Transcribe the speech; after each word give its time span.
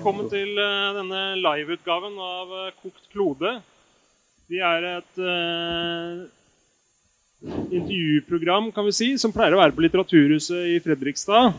velkommen 0.00 0.30
til 0.32 0.56
eh, 0.56 0.92
denne 0.96 1.20
liveutgaven 1.36 2.14
av 2.24 2.52
eh, 2.56 2.68
Kokt 2.80 3.02
klode. 3.12 3.50
Vi 4.50 4.58
er 4.64 4.86
et 4.88 5.18
uh, 5.22 6.24
intervjuprogram 7.70 8.70
kan 8.74 8.88
vi 8.88 8.94
si, 8.96 9.08
som 9.20 9.30
pleier 9.30 9.54
å 9.54 9.60
være 9.60 9.76
på 9.76 9.84
Litteraturhuset 9.84 10.72
i 10.72 10.80
Fredrikstad. 10.82 11.52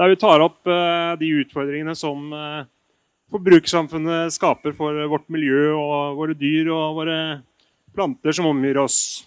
Der 0.00 0.10
vi 0.10 0.18
tar 0.18 0.42
opp 0.42 0.58
uh, 0.66 1.14
de 1.20 1.28
utfordringene 1.44 1.94
som 1.94 2.32
uh, 2.34 2.64
forbrukersamfunnet 3.30 4.34
skaper 4.34 4.74
for 4.74 4.98
vårt 5.12 5.28
miljø 5.30 5.68
og 5.76 6.18
våre 6.18 6.34
dyr 6.40 6.72
og 6.74 6.98
våre 7.02 7.20
planter 7.96 8.36
som 8.36 8.48
omgir 8.50 8.78
oss. 8.82 9.26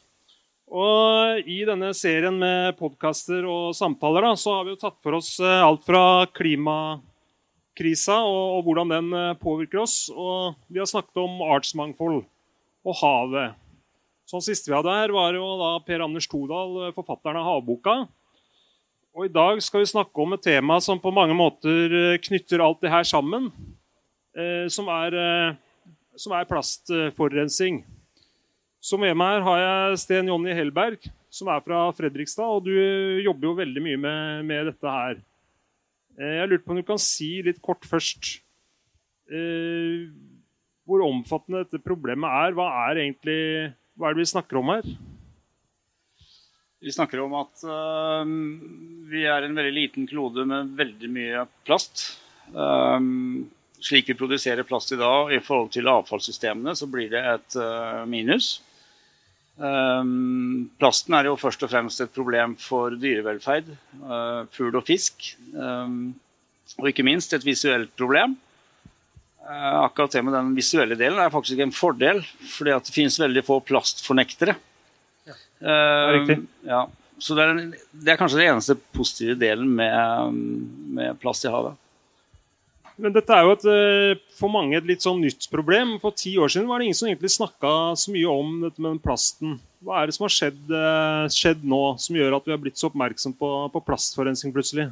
Og 0.69 1.47
I 1.49 1.63
denne 1.65 1.89
serien 1.97 2.35
med 2.37 2.77
podkaster 2.77 3.45
og 3.49 3.73
samtaler 3.77 4.27
da, 4.27 4.35
så 4.37 4.59
har 4.59 4.67
vi 4.67 4.75
jo 4.75 4.81
tatt 4.83 4.99
for 5.01 5.17
oss 5.17 5.31
eh, 5.41 5.63
alt 5.65 5.81
fra 5.87 6.27
klimakrisa 6.37 8.19
og, 8.21 8.59
og 8.59 8.67
hvordan 8.67 8.93
den 8.93 9.09
eh, 9.17 9.39
påvirker 9.41 9.81
oss. 9.81 9.97
Og 10.13 10.53
vi 10.69 10.81
har 10.81 10.89
snakket 10.89 11.23
om 11.23 11.41
artsmangfold 11.49 12.21
og 12.85 13.01
havet. 13.01 13.57
Sånn 14.29 14.45
siste 14.45 14.69
vi 14.69 14.77
hadde 14.77 14.93
her, 14.93 15.15
var 15.15 15.33
jo 15.33 15.49
da 15.57 15.73
Per 15.81 16.05
Anders 16.05 16.29
Todal, 16.29 16.77
eh, 16.85 16.93
forfatteren 16.93 17.41
av 17.41 17.49
Havboka. 17.49 17.97
Og 19.17 19.25
I 19.25 19.33
dag 19.33 19.57
skal 19.65 19.81
vi 19.81 19.89
snakke 19.89 20.21
om 20.21 20.37
et 20.37 20.45
tema 20.45 20.77
som 20.85 21.01
på 21.01 21.11
mange 21.11 21.33
måter 21.35 22.19
knytter 22.21 22.61
alt 22.61 22.85
det 22.85 22.93
her 22.93 23.07
sammen. 23.09 23.49
Eh, 24.37 24.67
som, 24.69 24.87
er, 24.93 25.15
eh, 25.17 25.55
som 26.15 26.35
er 26.37 26.47
plastforurensning. 26.49 27.81
Så 28.79 28.99
med 28.99 29.15
meg 29.19 29.37
her 29.37 29.45
har 29.45 29.59
jeg 29.61 30.01
Sten 30.05 30.29
Jonny 30.31 30.53
Hellberg, 30.55 31.03
som 31.29 31.51
er 31.51 31.63
fra 31.65 31.81
Fredrikstad. 31.97 32.47
Og 32.47 32.67
du 32.67 32.75
jobber 33.25 33.49
jo 33.49 33.57
veldig 33.59 33.83
mye 33.83 33.99
med, 33.99 34.45
med 34.47 34.71
dette 34.71 34.93
her. 34.95 35.19
Eh, 36.19 36.37
Jeg 36.39 36.51
lurte 36.51 36.65
på 36.65 36.75
om 36.75 36.79
du 36.79 36.87
kan 36.87 37.01
si 37.01 37.33
litt 37.45 37.61
kort 37.63 37.85
først 37.87 38.37
eh, 39.31 40.07
hvor 40.89 41.05
omfattende 41.05 41.65
dette 41.65 41.83
problemet 41.83 42.39
er. 42.47 42.55
Hva 42.57 42.71
er 42.87 43.03
egentlig 43.03 43.39
hva 43.99 44.09
er 44.09 44.15
det 44.15 44.23
vi 44.23 44.31
snakker 44.31 44.57
om 44.61 44.71
her? 44.71 44.85
Vi 46.79 46.91
snakker 46.95 47.19
om 47.19 47.33
at 47.35 47.63
uh, 47.67 48.23
vi 49.11 49.25
er 49.27 49.43
en 49.43 49.57
veldig 49.57 49.73
liten 49.75 50.07
klode 50.07 50.45
med 50.47 50.71
veldig 50.79 51.09
mye 51.11 51.41
plast. 51.67 52.05
Um, 52.55 53.49
slik 53.83 54.07
vi 54.07 54.15
produserer 54.15 54.63
plast 54.67 54.95
i 54.95 54.99
dag 54.99 55.33
i 55.35 55.41
forhold 55.43 55.73
til 55.75 55.91
avfallssystemene, 55.91 56.71
så 56.79 56.87
blir 56.87 57.11
det 57.11 57.25
et 57.33 57.59
uh, 57.59 58.07
minus. 58.07 58.61
Um, 59.59 60.69
plasten 60.79 61.17
er 61.17 61.27
jo 61.27 61.35
først 61.39 61.65
og 61.65 61.71
fremst 61.71 61.99
et 61.99 62.13
problem 62.15 62.53
for 62.59 62.93
dyrevelferd, 62.95 63.67
øh, 63.99 64.45
fugl 64.55 64.77
og 64.79 64.85
fisk. 64.87 65.33
Um, 65.51 66.13
og 66.79 66.87
ikke 66.87 67.03
minst 67.03 67.33
et 67.35 67.43
visuelt 67.43 67.91
problem. 67.99 68.37
Uh, 69.43 69.83
akkurat 69.83 70.15
det 70.15 70.23
med 70.23 70.37
den 70.37 70.53
visuelle 70.55 70.95
delen 70.95 71.19
er 71.19 71.33
faktisk 71.33 71.59
en 71.59 71.75
fordel, 71.75 72.21
fordi 72.53 72.71
at 72.71 72.87
det 72.87 72.95
finnes 72.95 73.19
veldig 73.19 73.43
få 73.43 73.59
plastfornektere. 73.67 74.55
Ja. 75.27 75.35
Uh, 75.59 76.07
riktig. 76.15 76.39
Ja. 76.69 76.85
Så 77.19 77.35
det 77.35 77.43
er, 77.43 77.51
en, 77.51 77.73
det 77.91 78.13
er 78.13 78.19
kanskje 78.21 78.39
den 78.39 78.53
eneste 78.53 78.77
positive 78.95 79.35
delen 79.41 79.73
med, 79.75 80.39
med 80.95 81.19
plast 81.19 81.43
i 81.43 81.51
havet. 81.51 81.75
Men 82.99 83.15
dette 83.15 83.31
er 83.31 83.45
jo 83.47 83.55
et, 83.55 83.65
eh, 83.71 84.21
for 84.35 84.51
mange 84.51 84.75
et 84.77 84.87
litt 84.87 85.03
sånn 85.05 85.21
nytt 85.23 85.47
problem. 85.51 85.95
For 86.01 86.11
ti 86.11 86.35
år 86.37 86.51
siden 86.51 86.67
var 86.67 86.79
det 86.79 86.89
ingen 86.89 86.99
som 86.99 87.07
egentlig 87.07 87.31
snakka 87.31 87.95
så 87.95 88.11
mye 88.11 88.29
om 88.31 88.61
dette 88.65 88.79
med 88.79 88.91
den 88.91 89.03
plasten. 89.03 89.59
Hva 89.83 90.01
er 90.01 90.07
det 90.09 90.15
som 90.17 90.25
har 90.27 90.35
skjedd, 90.35 90.63
eh, 90.67 91.27
skjedd 91.31 91.63
nå 91.63 91.83
som 91.99 92.15
gjør 92.15 92.35
at 92.35 92.45
vi 92.45 92.51
har 92.51 92.59
blitt 92.59 92.79
så 92.79 92.91
oppmerksom 92.91 93.37
på, 93.39 93.71
på 93.71 93.85
plastforurensning 93.87 94.51
plutselig? 94.55 94.91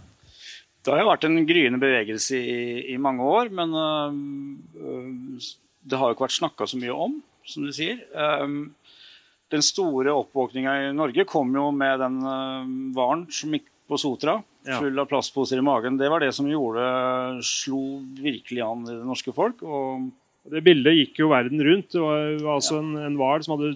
Det 0.84 0.94
har 0.94 1.04
jo 1.04 1.10
vært 1.10 1.26
en 1.28 1.42
gryende 1.44 1.80
bevegelse 1.82 2.38
i, 2.40 2.94
i 2.94 2.98
mange 2.98 3.20
år, 3.20 3.50
men 3.52 3.76
øh, 3.76 5.40
det 5.84 6.00
har 6.00 6.08
jo 6.08 6.16
ikke 6.16 6.28
vært 6.30 6.40
snakka 6.40 6.68
så 6.70 6.80
mye 6.80 6.96
om, 6.96 7.18
som 7.44 7.66
du 7.68 7.74
sier. 7.76 8.00
Um, 8.16 8.70
den 9.52 9.64
store 9.64 10.16
oppvåkninga 10.16 10.78
i 10.86 10.94
Norge 10.96 11.28
kom 11.28 11.52
jo 11.56 11.70
med 11.76 12.00
den 12.04 12.22
øh, 12.24 12.72
varen 12.96 13.26
som 13.32 13.52
gikk 13.56 13.68
på 13.88 14.00
Sotra. 14.00 14.38
Full 14.82 15.00
av 15.00 15.08
plastposer 15.08 15.58
i 15.58 15.66
magen. 15.66 15.98
Det 15.98 16.10
var 16.12 16.20
det 16.20 16.34
som 16.36 16.48
gjorde 16.50 16.84
slo 17.46 17.82
virkelig 18.20 18.62
an 18.66 18.84
i 18.88 18.96
det 18.96 19.06
norske 19.08 19.34
folk. 19.34 19.64
Og 19.64 20.10
Det 20.48 20.64
bildet 20.64 20.96
gikk 20.96 21.20
jo 21.24 21.30
verden 21.32 21.60
rundt. 21.64 21.92
Det 21.92 22.00
var, 22.00 22.56
altså 22.56 22.78
en, 22.80 22.94
en 22.98 23.16
hval 23.20 23.44
som 23.44 23.58
hadde 23.58 23.74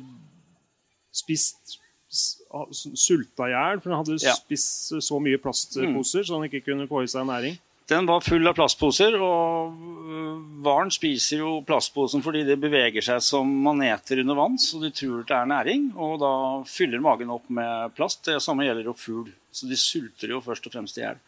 spist 1.12 1.78
sulta 2.12 3.47
i 3.47 3.53
hjel, 3.53 3.79
for 3.79 3.90
den 3.91 3.97
hadde 4.02 4.18
Ja. 4.24 4.34
spist 4.35 4.91
så 5.00 5.19
mye 5.24 5.40
plastposer 5.40 6.24
så 6.28 6.35
den 6.40 6.50
ikke 6.50 6.66
kunne 6.66 6.88
få 6.88 7.03
i 7.03 7.08
seg 7.12 7.25
næring. 7.28 7.58
Den 7.91 8.06
var 8.07 8.22
full 8.24 8.47
av 8.47 8.56
plastposer, 8.56 9.18
og 9.19 9.74
øh, 9.75 10.35
hvalen 10.63 10.91
spiser 10.96 11.41
jo 11.41 11.57
plastposen 11.68 12.24
fordi 12.24 12.46
det 12.47 12.56
beveger 12.62 13.03
seg 13.03 13.19
som 13.25 13.50
maneter 13.66 14.22
under 14.24 14.38
vann, 14.38 14.56
så 14.62 14.79
de 14.79 14.94
tror 14.96 15.25
det 15.28 15.35
er 15.35 15.50
næring, 15.52 15.90
og 16.00 16.13
da 16.22 16.29
fyller 16.72 17.03
magen 17.03 17.34
opp 17.35 17.50
med 17.52 17.91
plast. 17.97 18.24
Det 18.29 18.38
samme 18.46 18.63
gjelder 18.69 18.88
jo 18.88 18.96
fugl, 18.96 19.28
så 19.52 19.68
de 19.68 19.79
sulter 19.79 20.31
jo 20.31 20.40
først 20.46 20.69
og 20.72 20.78
fremst 20.78 21.02
i 21.02 21.03
hjel. 21.03 21.19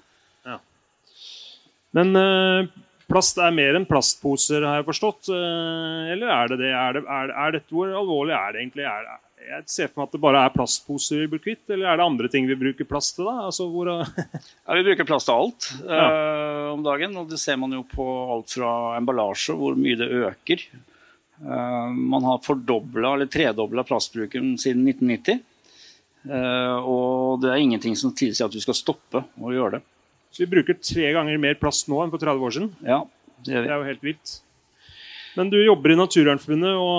Men 1.93 2.15
eh, 2.17 2.71
plast 3.11 3.37
er 3.43 3.51
mer 3.53 3.75
enn 3.77 3.83
plastposer, 3.89 4.63
har 4.65 4.79
jeg 4.79 4.87
forstått. 4.87 5.27
Eh, 5.35 6.07
eller 6.15 6.31
er 6.33 6.53
det 6.53 6.61
det? 6.63 6.71
Er, 6.73 6.95
det, 6.95 7.03
er, 7.05 7.27
det- 7.29 7.35
er 7.43 7.57
dette 7.59 7.75
hvor 7.75 7.91
alvorlig 7.99 8.33
er 8.39 8.55
det 8.55 8.63
egentlig? 8.63 8.87
Er, 8.89 9.11
jeg 9.43 9.65
ser 9.69 9.89
for 9.89 10.01
meg 10.01 10.07
at 10.09 10.15
det 10.15 10.21
bare 10.23 10.41
er 10.45 10.53
plastposer 10.53 11.23
vi 11.23 11.29
blir 11.33 11.41
kvitt, 11.43 11.63
eller 11.69 11.89
er 11.89 11.99
det 11.99 12.05
andre 12.05 12.29
ting 12.31 12.47
vi 12.49 12.57
bruker 12.59 12.87
plast 12.87 13.17
til? 13.17 13.27
da? 13.27 13.47
Altså, 13.49 13.67
hvor, 13.71 13.91
Ja, 14.67 14.77
vi 14.77 14.85
bruker 14.87 15.07
plast 15.09 15.29
til 15.29 15.35
alt 15.35 15.69
øh, 15.83 16.67
om 16.73 16.83
dagen, 16.85 17.15
og 17.19 17.29
det 17.31 17.39
ser 17.41 17.59
man 17.61 17.75
jo 17.75 17.83
på 17.89 18.07
alt 18.35 18.55
fra 18.55 18.73
emballasje, 18.97 19.55
hvor 19.59 19.77
mye 19.79 19.99
det 19.99 20.09
øker. 20.23 20.65
Uh, 21.43 21.89
man 21.91 22.23
har 22.23 22.43
fordobla 22.45 23.15
eller 23.17 23.27
tredobla 23.27 23.83
plastbruken 23.87 24.53
siden 24.61 24.85
1990. 24.87 25.41
Uh, 26.23 26.77
og 26.87 27.41
det 27.43 27.51
er 27.51 27.59
ingenting 27.65 27.97
som 27.99 28.13
tilsier 28.15 28.47
at 28.47 28.53
du 28.53 28.61
skal 28.63 28.77
stoppe 28.77 29.25
å 29.35 29.51
gjøre 29.51 29.77
det. 29.77 29.83
så 30.31 30.45
vi 30.45 30.51
bruker 30.53 30.79
tre 30.79 31.09
ganger 31.11 31.41
mer 31.41 31.59
plast 31.59 31.89
nå 31.91 31.99
enn 32.03 32.13
for 32.13 32.21
30 32.21 32.47
år 32.47 32.55
siden. 32.55 32.71
Ja, 32.87 33.03
det 33.43 33.65
Det 33.65 33.69
er 33.69 33.75
jo 33.75 33.89
helt 33.89 34.05
vilt. 34.05 34.37
Men 35.37 35.49
du 35.49 35.57
jobber 35.63 35.93
i 35.93 35.97
Naturvernforbundet 35.97 36.73
og 36.77 36.97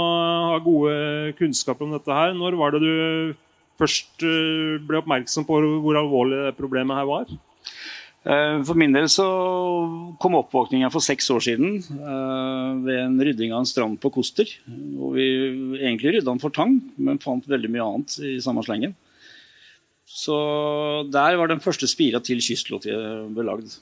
har 0.50 0.62
gode 0.65 0.95
kunnskaper 1.39 1.87
om 1.87 1.95
dette 1.95 2.15
her. 2.15 2.34
Når 2.34 2.56
var 2.59 2.75
det 2.75 2.81
du 2.83 3.34
først 3.81 4.25
eh, 4.27 4.81
ble 4.83 5.00
oppmerksom 5.00 5.47
på 5.47 5.61
hvor 5.84 5.99
alvorlig 6.00 6.41
det 6.49 6.56
problemet 6.59 6.99
her 6.99 7.06
var? 7.11 7.31
Eh, 8.25 8.59
For 8.67 8.78
min 8.81 8.95
del 8.97 9.06
så 9.12 9.27
kom 10.22 10.39
oppvåkninga 10.41 10.91
for 10.95 11.05
seks 11.05 11.31
år 11.34 11.47
siden 11.47 11.78
eh, 11.78 12.69
ved 12.87 13.00
en 13.05 13.17
rydding 13.21 13.55
av 13.55 13.62
en 13.62 13.71
strand 13.71 13.99
på 14.03 14.12
Koster. 14.19 14.51
Hvor 14.66 15.15
vi 15.19 15.28
egentlig 15.78 16.16
rydda 16.16 16.33
den 16.33 16.43
for 16.43 16.55
tang, 16.55 16.78
men 16.99 17.22
fant 17.22 17.47
veldig 17.51 17.71
mye 17.71 17.89
annet 17.89 18.19
i 18.25 18.37
samme 18.43 18.66
slengen. 18.66 18.97
Så 20.15 20.37
der 21.11 21.39
var 21.39 21.51
den 21.51 21.62
første 21.62 21.89
spira 21.91 22.21
til 22.22 22.43
Kystlotteriet 22.45 23.31
belagd. 23.34 23.78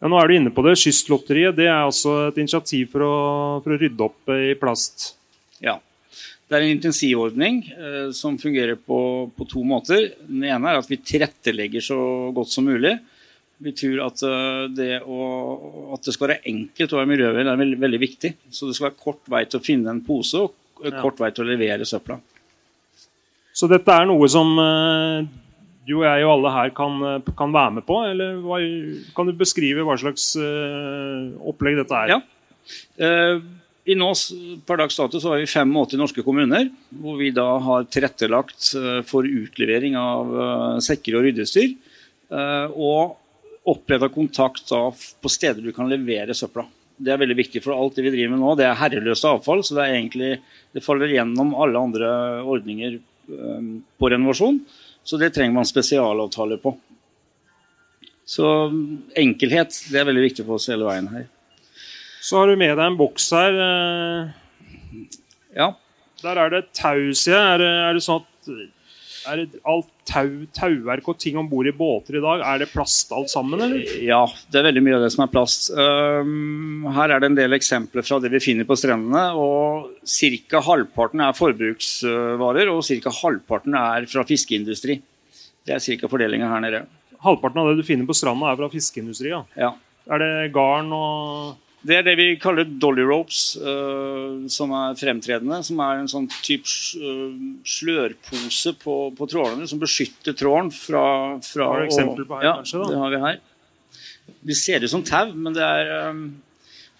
Ja, 0.00 0.08
nå 0.08 0.16
er 0.16 0.28
du 0.30 0.34
inne 0.38 0.52
på 0.54 0.62
det. 0.64 0.78
Kystlotteriet 0.80 1.56
det 1.58 1.66
er 1.68 1.84
også 1.84 2.30
et 2.30 2.38
initiativ 2.40 2.88
for 2.94 3.04
å, 3.04 3.14
for 3.64 3.74
å 3.74 3.80
rydde 3.80 4.06
opp 4.06 4.32
i 4.32 4.54
plast. 4.60 5.10
Ja. 5.60 5.76
Det 6.50 6.56
er 6.56 6.64
en 6.66 6.72
intensivordning 6.74 7.60
eh, 7.70 8.08
som 8.16 8.38
fungerer 8.40 8.78
på, 8.80 8.96
på 9.36 9.46
to 9.50 9.60
måter. 9.62 10.08
Den 10.26 10.46
ene 10.48 10.72
er 10.72 10.80
at 10.80 10.88
vi 10.90 10.98
tilrettelegger 10.98 11.84
så 11.84 11.98
godt 12.34 12.50
som 12.50 12.66
mulig. 12.66 12.96
Vi 13.60 13.74
tror 13.76 14.00
at, 14.08 14.24
eh, 14.24 14.64
det, 14.72 14.88
å, 15.04 15.20
at 15.94 16.08
det 16.08 16.16
skal 16.16 16.30
være 16.30 16.48
enkelt 16.48 16.96
å 16.96 16.98
være 17.02 17.12
miljøvennlig 17.12 17.52
er 17.52 17.60
veldig, 17.60 17.78
veldig 17.84 18.00
viktig. 18.02 18.32
Så 18.50 18.66
det 18.70 18.78
skal 18.78 18.88
være 18.88 19.02
kort 19.04 19.30
vei 19.30 19.44
til 19.46 19.60
å 19.60 19.66
finne 19.68 19.92
en 19.92 20.02
pose 20.06 20.40
og 20.46 20.56
kort 20.80 21.20
Ja. 21.20 21.26
vei 21.26 21.30
til 21.36 21.44
å 21.44 21.50
levere 21.52 21.86
søpla. 21.86 22.16
Så 23.52 23.68
dette 23.68 23.92
er 23.92 24.08
noe 24.08 24.26
som 24.32 24.50
eh, 24.64 25.28
du 25.86 25.94
og 25.98 26.04
jeg 26.04 26.26
og 26.26 26.34
alle 26.34 26.52
her 26.54 26.74
kan, 26.76 26.98
eh, 27.06 27.30
kan 27.36 27.54
være 27.54 27.76
med 27.78 27.86
på? 27.88 28.00
Eller 28.08 28.40
hva, 28.44 28.60
kan 29.16 29.28
du 29.28 29.36
beskrive 29.38 29.86
hva 29.86 29.96
slags 30.00 30.32
uh, 30.36 31.32
opplegg 31.50 31.80
dette 31.80 32.02
er? 32.02 32.14
Ja. 32.14 32.20
Eh, 33.00 33.40
I 33.90 33.96
nå, 33.98 34.10
per 34.68 34.82
dags 34.82 34.98
så 34.98 35.08
har 35.08 35.40
vi 35.40 35.48
85 35.48 35.96
norske 35.98 36.24
kommuner, 36.26 36.68
hvor 37.00 37.16
vi 37.18 37.30
da 37.34 37.46
har 37.64 37.88
tilrettelagt 37.90 38.74
for 39.08 39.26
utlevering 39.26 39.96
av 39.98 40.28
sekker 40.84 41.16
og 41.16 41.24
ryddestyr. 41.24 41.72
Og 42.76 43.16
oppretta 43.72 44.10
kontakt 44.12 44.68
på 44.70 45.32
steder 45.32 45.64
du 45.64 45.72
kan 45.74 45.88
levere 45.90 46.36
søpla. 46.36 46.66
Det 47.00 47.14
er 47.14 47.22
veldig 47.24 47.38
viktig, 47.40 47.64
for 47.64 47.72
alt 47.74 47.96
det 47.96 48.04
vi 48.04 48.12
driver 48.12 48.36
med 48.36 48.44
nå, 48.44 48.52
det 48.60 48.68
er 48.68 48.78
herreløst 48.78 49.26
avfall. 49.26 49.64
Så 49.64 49.74
det 49.80 49.88
egentlig, 49.88 50.30
det 50.76 50.84
faller 50.84 51.10
gjennom 51.16 51.56
alle 51.56 51.82
andre 51.88 52.12
ordninger 52.44 53.00
på 53.26 54.12
renovasjon. 54.12 54.60
Så 55.10 55.18
det 55.18 55.32
trenger 55.34 55.56
man 55.56 55.66
spesialavtaler 55.66 56.60
på. 56.62 56.76
Så 58.30 58.46
enkelhet 59.18 59.74
det 59.90 59.98
er 59.98 60.06
veldig 60.06 60.22
viktig 60.28 60.44
for 60.46 60.60
oss 60.60 60.68
hele 60.70 60.86
veien 60.86 61.08
her. 61.10 61.24
Så 62.22 62.38
har 62.38 62.50
du 62.52 62.58
med 62.60 62.76
deg 62.78 62.84
en 62.84 62.98
boks 63.00 63.30
her. 63.34 63.56
eh, 63.64 65.00
Ja. 65.58 65.72
Der 66.22 66.36
er 66.36 66.50
det 66.52 66.66
tau, 66.76 67.10
sier 67.16 67.34
jeg. 67.34 67.54
Er, 67.58 67.62
er 67.88 67.96
det 67.96 68.02
sånn 68.04 68.20
at 68.22 68.50
er 69.28 69.40
det 69.42 69.60
alt 69.68 69.88
tau, 70.08 70.28
tauverk 70.56 71.08
og 71.12 71.18
ting 71.20 71.36
om 71.40 71.48
bord 71.50 71.68
i 71.68 71.74
båter 71.76 72.18
i 72.18 72.22
dag, 72.24 72.44
er 72.46 72.62
det 72.62 72.70
plast 72.72 73.12
alt 73.16 73.30
sammen, 73.32 73.60
eller? 73.60 73.82
Ja, 74.04 74.22
det 74.50 74.60
er 74.60 74.68
veldig 74.70 74.82
mye 74.86 74.96
av 74.98 75.04
det 75.04 75.10
som 75.14 75.24
er 75.26 75.32
plast. 75.32 75.68
Um, 75.74 76.88
her 76.96 77.14
er 77.14 77.22
det 77.22 77.30
en 77.30 77.38
del 77.38 77.56
eksempler 77.56 78.06
fra 78.06 78.20
det 78.22 78.32
vi 78.32 78.42
finner 78.42 78.68
på 78.68 78.78
strendene. 78.78 79.26
og 79.36 79.90
Ca. 80.04 80.62
halvparten 80.66 81.24
er 81.26 81.36
forbruksvarer, 81.36 82.72
og 82.72 82.84
ca. 82.86 83.14
halvparten 83.20 83.76
er 83.80 84.08
fra 84.10 84.26
fiskeindustri. 84.28 85.00
Det 85.66 85.76
er 85.76 85.84
ca. 85.84 86.10
fordelinga 86.10 86.50
her 86.50 86.64
nede. 86.64 86.84
Halvparten 87.20 87.60
av 87.60 87.70
det 87.70 87.82
du 87.82 87.86
finner 87.86 88.08
på 88.08 88.16
stranda, 88.16 88.50
er 88.50 88.60
fra 88.60 88.70
fiskeindustri. 88.72 89.34
Ja. 89.34 89.44
Ja. 89.60 89.74
Er 90.10 90.22
det 90.22 90.52
garn 90.54 90.88
og 90.96 91.58
Det 91.80 91.96
er 91.96 92.04
det 92.04 92.12
vi 92.18 92.26
kaller 92.40 92.68
dolly 92.80 93.06
ropes, 93.08 93.54
uh, 93.56 94.44
som 94.52 94.72
er 94.76 94.98
fremtredende. 95.00 95.62
Som 95.64 95.80
er 95.80 96.02
en 96.02 96.10
sånn 96.12 96.26
type 96.44 96.68
uh, 97.00 97.38
slørpose 97.64 98.74
på, 98.82 98.96
på 99.16 99.28
trålene 99.30 99.68
som 99.70 99.80
beskytter 99.80 100.36
trålen 100.36 100.68
fra, 100.74 101.04
fra 101.44 101.70
Har 101.72 101.80
du 101.80 101.88
eksempel 101.88 102.28
på 102.28 102.36
her, 102.36 102.50
ja, 102.50 102.54
kanskje, 102.60 102.82
da? 102.82 102.90
det 102.92 103.00
har 103.00 103.14
vi 103.14 103.22
her. 103.24 103.40
De 104.50 104.56
ser 104.56 104.84
ut 104.84 104.92
som 104.92 105.04
tau, 105.06 105.32
men 105.32 105.56
det 105.56 105.64
er 105.64 106.10
um, 106.10 106.22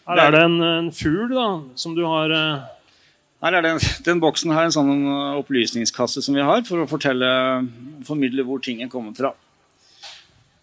Her 0.09 0.25
er 0.25 0.35
det 0.35 0.43
en, 0.49 0.57
en 0.65 0.91
fugl 0.97 1.29
da, 1.35 1.49
som 1.79 1.93
du 1.99 2.03
har 2.09 2.33
uh... 2.33 2.65
Her 3.45 3.57
er 3.57 3.65
den, 3.65 3.79
den 4.05 4.21
boksen 4.21 4.53
her 4.53 4.67
en 4.67 4.75
sånn 4.75 5.07
opplysningskasse 5.39 6.21
som 6.25 6.35
vi 6.37 6.45
har 6.45 6.65
for 6.67 6.83
å 6.83 6.89
fortelle, 6.89 7.29
formidle 8.05 8.45
hvor 8.45 8.61
tingen 8.65 8.91
kommer 8.93 9.15
fra. 9.17 9.31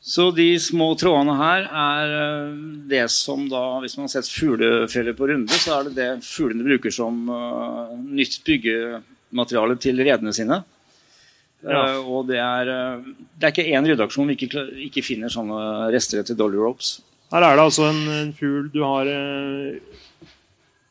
Så 0.08 0.30
de 0.32 0.54
små 0.64 0.94
trådene 0.96 1.34
her 1.36 1.66
er 1.68 2.14
uh, 2.16 2.54
det 2.88 3.04
som 3.12 3.44
da, 3.52 3.82
hvis 3.84 3.98
man 3.98 4.08
har 4.08 4.14
sett 4.16 4.32
fuglefeller 4.32 5.18
på 5.18 5.28
runde, 5.34 5.60
så 5.60 5.82
er 5.82 5.90
det 5.90 5.98
det 5.98 6.08
fuglene 6.24 6.64
bruker 6.64 6.94
som 6.96 7.26
uh, 7.28 7.92
nytt 7.92 8.40
byggemateriale 8.48 9.76
til 9.84 10.00
redene 10.00 10.32
sine. 10.36 10.62
Ja. 11.66 11.84
Uh, 11.98 12.08
og 12.08 12.32
det 12.32 12.40
er, 12.40 12.72
uh, 12.72 13.04
det 13.36 13.50
er 13.50 13.54
ikke 13.56 13.68
én 13.76 13.92
ryddeaksjon 13.92 14.32
vi 14.32 14.40
ikke, 14.40 14.64
ikke 14.88 15.04
finner 15.04 15.34
sånne 15.34 15.92
rester 15.92 16.24
etter 16.24 16.40
dolly 16.40 16.60
ropes. 16.62 17.02
Her 17.34 17.44
er 17.44 17.58
det 17.58 17.68
altså 17.68 17.90
en, 17.90 18.04
en 18.22 18.36
fugl 18.36 18.70
du 18.72 18.80
har 18.86 19.10
eh, 19.12 19.96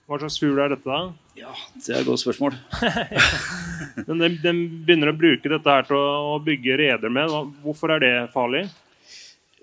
Hva 0.05 0.19
slags 0.21 0.37
fugl 0.43 0.59
er 0.61 0.75
dette, 0.75 0.85
da? 0.85 1.15
Ja, 1.41 1.53
det 1.81 1.95
er 1.95 2.03
et 2.03 2.09
godt 2.09 2.21
spørsmål. 2.21 2.57
Men 4.09 4.21
de, 4.21 4.29
de 4.43 4.53
begynner 4.85 5.15
å 5.15 5.17
bruke 5.17 5.49
dette 5.49 5.79
her 5.79 5.89
til 5.89 5.97
å 5.97 6.37
bygge 6.45 6.77
reder 6.83 7.13
med. 7.13 7.33
Hvorfor 7.65 7.97
er 7.97 8.05
det 8.05 8.13
farlig? 8.37 8.67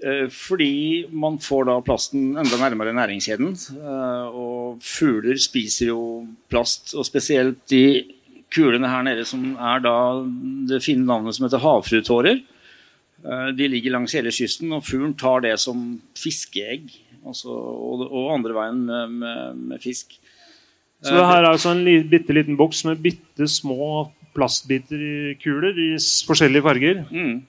Eh, 0.03 0.25
Fordi 0.29 1.05
man 1.11 1.37
får 1.39 1.65
da 1.69 1.77
plasten 1.85 2.33
enda 2.37 2.57
nærmere 2.59 2.93
næringskjeden. 2.93 3.53
eh, 3.77 4.25
Og 4.35 4.81
fugler 4.83 5.37
spiser 5.39 5.87
jo 5.93 6.27
plast, 6.49 6.93
og 6.95 7.05
spesielt 7.05 7.61
de 7.69 8.03
kulene 8.53 8.87
her 8.89 9.01
nede 9.03 9.25
som 9.25 9.55
er 9.55 9.79
da 9.81 9.93
det 10.69 10.83
fine 10.83 11.05
navnet 11.05 11.33
som 11.35 11.45
heter 11.47 11.63
havfruetårer. 11.63 12.41
Eh, 13.25 13.51
De 13.55 13.67
ligger 13.67 13.91
langs 13.91 14.13
hele 14.13 14.31
kysten, 14.31 14.71
og 14.73 14.83
fuglen 14.83 15.15
tar 15.17 15.39
det 15.41 15.57
som 15.59 16.01
fiskeegg. 16.15 16.91
Altså, 17.25 17.47
og, 17.47 18.01
og 18.11 18.33
andre 18.35 18.53
veien 18.53 18.81
med, 18.85 19.09
med, 19.09 19.55
med 19.55 19.79
fisk. 19.81 20.17
Så 21.03 21.11
det 21.15 21.23
her 21.25 21.43
er 21.43 21.49
altså 21.51 21.71
en 21.71 22.09
bitte 22.09 22.33
liten 22.35 22.57
boks 22.57 22.83
med 22.85 23.01
bitte 23.03 23.47
små 23.47 24.11
plastbiter 24.35 24.99
i 24.99 25.33
kuler 25.39 25.75
i 25.79 25.87
forskjellige 26.27 26.63
farger. 26.63 27.01
Mm. 27.11 27.41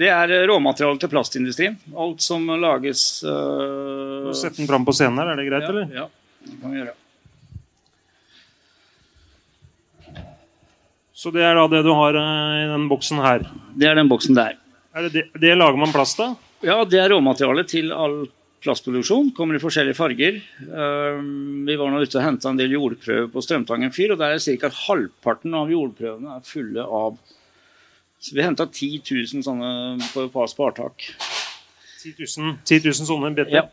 Det 0.00 0.08
er 0.08 0.30
råmaterialet 0.30 0.48
råmateriale 0.48 1.00
til 1.02 1.10
plastindustrien. 1.12 1.74
Alt 1.92 2.22
som 2.24 2.46
lages 2.62 3.20
uh, 3.20 4.30
Sett 4.32 4.56
den 4.56 4.68
fram 4.70 4.86
på 4.86 4.94
scenen 4.96 5.20
her, 5.20 5.28
er 5.34 5.36
det 5.36 5.48
greit, 5.50 5.66
ja, 5.66 5.72
eller? 5.74 5.90
Ja, 5.92 6.06
det 6.46 6.56
kan 6.62 6.72
vi 6.72 6.80
gjøre. 6.80 6.94
Så 11.20 11.28
det 11.34 11.44
er 11.44 11.58
da 11.58 11.66
det 11.68 11.82
du 11.84 11.90
har 11.92 12.16
eh, 12.16 12.62
i 12.62 12.68
den 12.70 12.86
boksen 12.88 13.20
her. 13.20 13.44
Det 13.76 13.90
er 13.90 13.98
den 13.98 14.08
boksen 14.08 14.38
der. 14.38 14.54
Er 14.96 15.04
det, 15.04 15.10
det, 15.18 15.24
det 15.42 15.50
lager 15.58 15.76
man 15.76 15.92
plast 15.92 16.22
av? 16.24 16.38
Ja, 16.64 16.78
det 16.88 16.96
er 17.02 17.12
råmaterialet 17.12 17.68
til 17.68 17.92
all 17.92 18.22
plastproduksjon. 18.64 19.34
Kommer 19.36 19.58
i 19.58 19.60
forskjellige 19.60 19.98
farger. 19.98 20.40
Vi 20.60 21.76
var 21.80 21.92
nå 21.92 22.00
ute 22.00 22.16
og 22.16 22.24
henta 22.24 22.48
en 22.48 22.60
del 22.60 22.72
jordprøver 22.72 23.28
på 23.32 23.44
Strømtangen 23.44 23.92
fyr, 23.92 24.14
og 24.14 24.20
der 24.20 24.38
er 24.38 24.40
ca. 24.40 24.72
halvparten 24.86 25.56
av 25.60 25.72
jordprøvene 25.72 26.40
fulle 26.48 26.84
av 26.84 27.20
Så 28.20 28.36
vi 28.36 28.44
henta 28.44 28.66
10 28.68 29.00
000 29.34 29.44
sånne 29.46 29.70
på 30.12 30.26
et 30.26 30.32
par 30.32 30.48
spartak. 30.52 31.06
10 32.02 32.14
000, 32.20 32.56
10 32.68 32.82
000 32.84 33.08
sånne 33.08 33.30
BT? 33.36 33.54
Ja. 33.54 33.66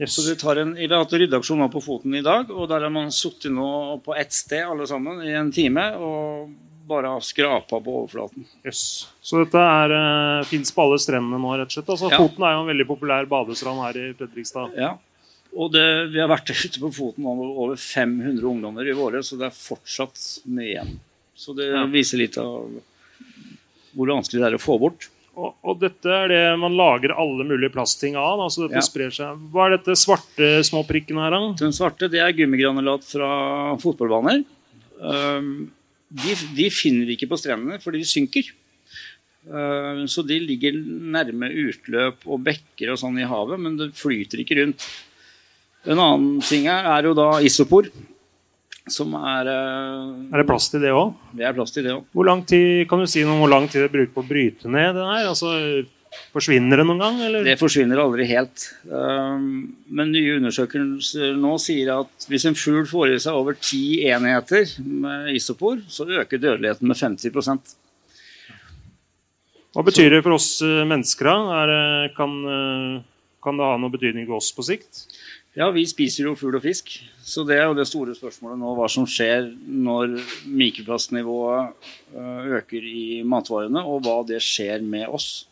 Yes. 0.00 0.16
Så 0.16 0.50
en, 0.56 0.74
Vi 0.74 0.88
har 0.88 1.02
hatt 1.04 1.12
ryddeaksjon 1.12 1.60
nå 1.60 1.68
på 1.70 1.82
Foten 1.84 2.14
i 2.16 2.24
dag, 2.24 2.50
og 2.50 2.68
der 2.70 2.86
har 2.86 2.92
man 2.92 3.12
sittet 3.12 3.52
nå 3.52 4.00
på 4.04 4.16
ett 4.16 4.32
sted 4.32 4.64
alle 4.64 4.86
sammen 4.88 5.20
i 5.22 5.34
en 5.36 5.52
time 5.52 5.84
og 6.00 6.52
bare 6.88 7.12
skrapa 7.22 7.78
på 7.78 7.92
overflaten. 8.00 8.44
Yes. 8.66 9.06
Så 9.22 9.44
dette 9.44 9.60
er, 9.60 9.94
uh, 9.94 10.48
fins 10.48 10.72
på 10.74 10.82
alle 10.82 10.98
strendene 11.00 11.38
nå, 11.38 11.52
rett 11.60 11.70
og 11.70 11.76
slett? 11.76 11.92
Altså, 11.94 12.10
Ja. 12.10 12.18
Foten 12.18 12.42
er 12.48 12.56
jo 12.56 12.64
en 12.64 12.70
veldig 12.72 12.86
populær 12.88 13.28
badestrand 13.30 13.84
her 13.84 14.00
i 14.00 14.06
Fredrikstad. 14.18 14.74
Ja. 14.80 14.94
Og 15.52 15.70
det, 15.72 15.84
vi 16.10 16.18
har 16.18 16.32
vært 16.32 16.50
ute 16.50 16.80
på 16.80 16.90
foten 16.96 17.28
over, 17.28 17.52
over 17.66 17.76
500 17.76 18.42
ungdommer 18.48 18.88
i 18.88 18.96
våre, 18.96 19.20
så 19.22 19.36
det 19.38 19.50
er 19.50 19.56
fortsatt 19.56 20.18
mye 20.48 20.70
igjen. 20.72 20.98
Så 21.36 21.54
det 21.54 21.68
Ja. 21.70 21.84
viser 21.86 22.18
litt 22.18 22.38
av 22.38 22.72
hvor 23.96 24.12
vanskelig 24.14 24.40
det 24.42 24.48
er 24.50 24.56
å 24.58 24.62
få 24.62 24.78
bort. 24.82 25.08
Og, 25.32 25.54
og 25.64 25.78
dette 25.80 26.12
er 26.12 26.28
det 26.28 26.40
man 26.60 26.74
lager 26.76 27.14
alle 27.16 27.44
mulige 27.48 27.72
plastting 27.72 28.18
av? 28.20 28.40
Altså 28.44 28.66
dette 28.66 28.82
Ja. 28.82 28.84
sprer 28.84 29.12
seg. 29.16 29.38
Hva 29.52 29.66
er 29.66 29.78
dette 29.78 29.96
svarte 29.96 30.50
små 30.68 30.82
prikkene 30.88 31.24
her, 31.24 31.32
da? 31.32 31.52
Den 31.62 31.72
svarte 31.72 32.10
det 32.12 32.20
er 32.20 32.34
gummigranulat 32.36 33.06
fra 33.08 33.30
fotballbaner. 33.80 34.42
Um, 35.00 35.70
de, 36.12 36.34
de 36.58 36.66
finner 36.70 37.08
vi 37.08 37.16
ikke 37.16 37.30
på 37.32 37.38
strendene 37.40 37.80
fordi 37.82 38.02
de 38.04 38.10
synker. 38.10 38.50
Uh, 39.48 40.04
så 40.06 40.22
de 40.22 40.36
ligger 40.38 40.76
nærme 40.76 41.48
utløp 41.64 42.28
og 42.28 42.44
bekker 42.46 42.92
og 42.92 43.00
sånn 43.00 43.16
i 43.18 43.26
havet, 43.26 43.58
men 43.58 43.80
det 43.80 43.88
flyter 43.98 44.44
ikke 44.44 44.60
rundt. 44.60 44.84
En 45.88 45.98
annen 45.98 46.42
ting 46.46 46.68
her 46.70 46.86
er 46.92 47.08
jo 47.08 47.16
da 47.18 47.40
isopor, 47.42 47.88
som 48.90 49.14
er 49.18 49.48
uh, 49.52 50.12
Er 50.32 50.42
det 50.42 50.48
plass 50.48 50.68
til 50.72 50.82
det 50.82 50.90
òg? 50.96 51.14
Det 51.38 51.46
er 51.46 51.54
plass 51.56 51.74
til 51.74 51.86
det 51.86 51.94
òg. 51.94 52.06
Hvor 52.14 52.26
lang 52.26 52.42
tid 52.48 52.86
kan 52.90 53.02
du 53.02 53.10
si 53.10 53.22
noe 53.22 53.36
om 53.36 53.44
hvor 53.44 53.52
lang 53.52 53.68
tid 53.70 53.84
det 53.84 53.92
bruker 53.94 54.14
på 54.14 54.24
å 54.24 54.30
bryte 54.30 54.70
ned 54.70 54.96
det 54.98 55.06
her? 55.06 55.28
Altså, 55.30 55.52
Forsvinner 56.32 56.80
det 56.80 56.84
noen 56.88 57.00
gang? 57.00 57.20
Eller? 57.24 57.44
Det 57.46 57.58
forsvinner 57.60 58.00
aldri 58.00 58.26
helt. 58.28 58.66
Um, 58.88 59.72
men 59.92 60.12
nye 60.12 60.36
undersøkelser 60.38 61.36
nå 61.40 61.54
sier 61.60 61.92
at 61.94 62.26
hvis 62.28 62.44
en 62.48 62.56
fugl 62.58 62.84
får 62.88 63.14
i 63.14 63.20
seg 63.24 63.36
over 63.36 63.56
ti 63.56 64.02
enheter 64.08 64.74
med 64.80 65.32
isopor, 65.36 65.80
så 65.88 66.08
øker 66.08 66.40
dødeligheten 66.40 66.88
med 66.88 67.00
50% 67.00 67.74
Hva 69.72 69.84
betyr 69.86 70.12
det 70.12 70.20
for 70.24 70.36
oss 70.36 70.50
eh, 70.64 70.82
mennesker? 70.88 71.30
da? 71.30 71.62
Er, 71.62 72.10
kan, 72.16 72.34
eh, 72.44 72.96
kan 73.44 73.56
det 73.56 73.68
ha 73.70 73.78
noe 73.80 73.92
betydning 73.92 74.28
for 74.28 74.40
oss 74.40 74.50
på 74.52 74.66
sikt? 74.68 75.06
Ja, 75.52 75.66
vi 75.68 75.82
spiser 75.84 76.24
jo 76.30 76.32
fugl 76.38 76.56
og 76.56 76.62
fisk, 76.64 76.94
så 77.20 77.42
det 77.44 77.58
er 77.60 77.66
jo 77.68 77.76
det 77.76 77.84
store 77.84 78.14
spørsmålet 78.16 78.56
nå. 78.62 78.70
Hva 78.78 78.86
som 78.88 79.04
skjer 79.04 79.50
når 79.68 80.14
mikroplastnivået 80.48 81.74
øh, 82.16 82.52
øker 82.56 82.86
i 82.88 83.20
matvarene, 83.28 83.82
og 83.84 84.00
hva 84.06 84.22
det 84.30 84.40
skjer 84.40 84.80
med 84.80 85.12
oss. 85.12 85.44